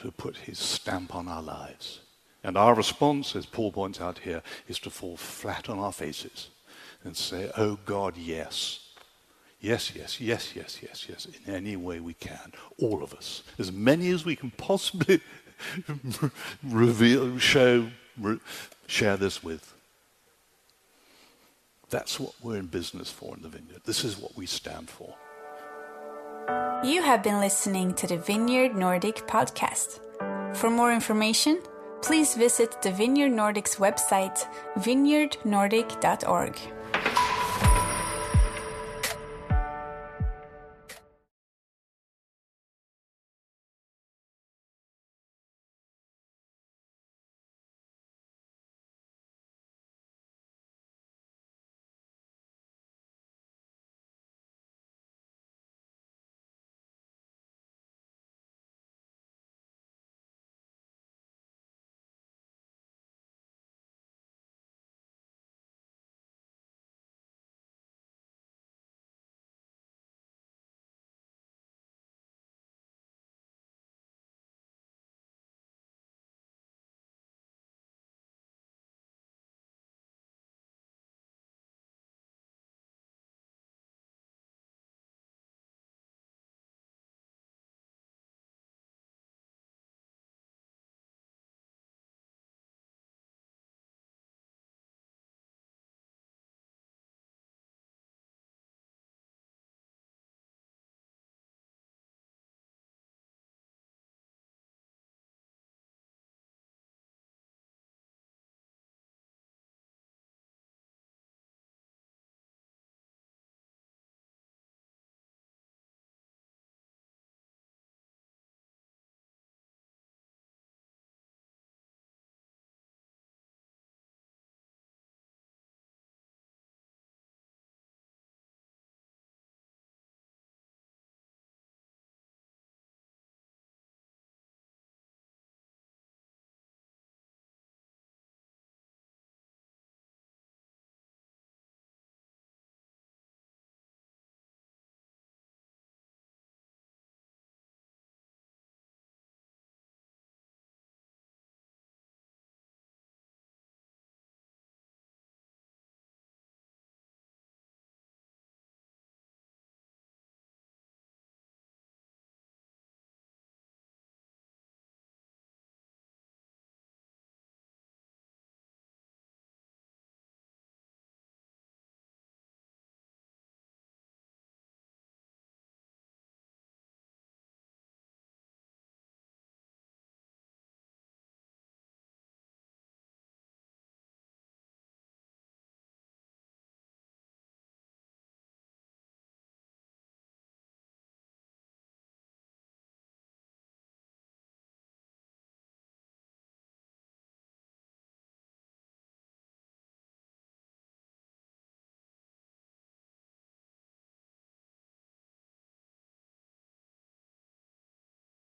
to 0.00 0.10
put 0.12 0.36
his 0.36 0.58
stamp 0.58 1.14
on 1.14 1.28
our 1.28 1.42
lives. 1.42 2.00
And 2.44 2.56
our 2.58 2.74
response, 2.74 3.34
as 3.34 3.46
Paul 3.46 3.72
points 3.72 4.00
out 4.00 4.18
here, 4.18 4.42
is 4.68 4.78
to 4.80 4.90
fall 4.90 5.16
flat 5.16 5.68
on 5.68 5.78
our 5.78 5.92
faces 5.92 6.50
and 7.04 7.16
say, 7.16 7.50
Oh 7.56 7.78
God, 7.84 8.16
yes. 8.16 8.80
Yes, 9.60 9.94
yes, 9.94 10.20
yes, 10.20 10.54
yes, 10.54 10.80
yes, 10.82 11.06
yes, 11.08 11.26
in 11.26 11.54
any 11.54 11.74
way 11.76 11.98
we 11.98 12.12
can. 12.12 12.52
All 12.78 13.02
of 13.02 13.14
us. 13.14 13.42
As 13.58 13.72
many 13.72 14.10
as 14.10 14.24
we 14.24 14.36
can 14.36 14.50
possibly 14.50 15.22
reveal, 16.62 17.38
show, 17.38 17.88
re- 18.20 18.40
share 18.86 19.16
this 19.16 19.42
with. 19.42 19.72
That's 21.88 22.20
what 22.20 22.34
we're 22.42 22.58
in 22.58 22.66
business 22.66 23.10
for 23.10 23.34
in 23.36 23.42
the 23.42 23.48
vineyard. 23.48 23.80
This 23.84 24.04
is 24.04 24.18
what 24.18 24.36
we 24.36 24.44
stand 24.44 24.90
for. 24.90 25.14
You 26.84 27.02
have 27.02 27.22
been 27.22 27.40
listening 27.40 27.94
to 27.94 28.06
the 28.06 28.18
Vineyard 28.18 28.74
Nordic 28.74 29.26
podcast. 29.26 30.00
For 30.54 30.68
more 30.68 30.92
information, 30.92 31.62
please 32.04 32.34
visit 32.34 32.82
the 32.82 32.90
Vineyard 32.90 33.32
Nordic's 33.32 33.76
website, 33.76 34.46
vineyardnordic.org. 34.76 36.58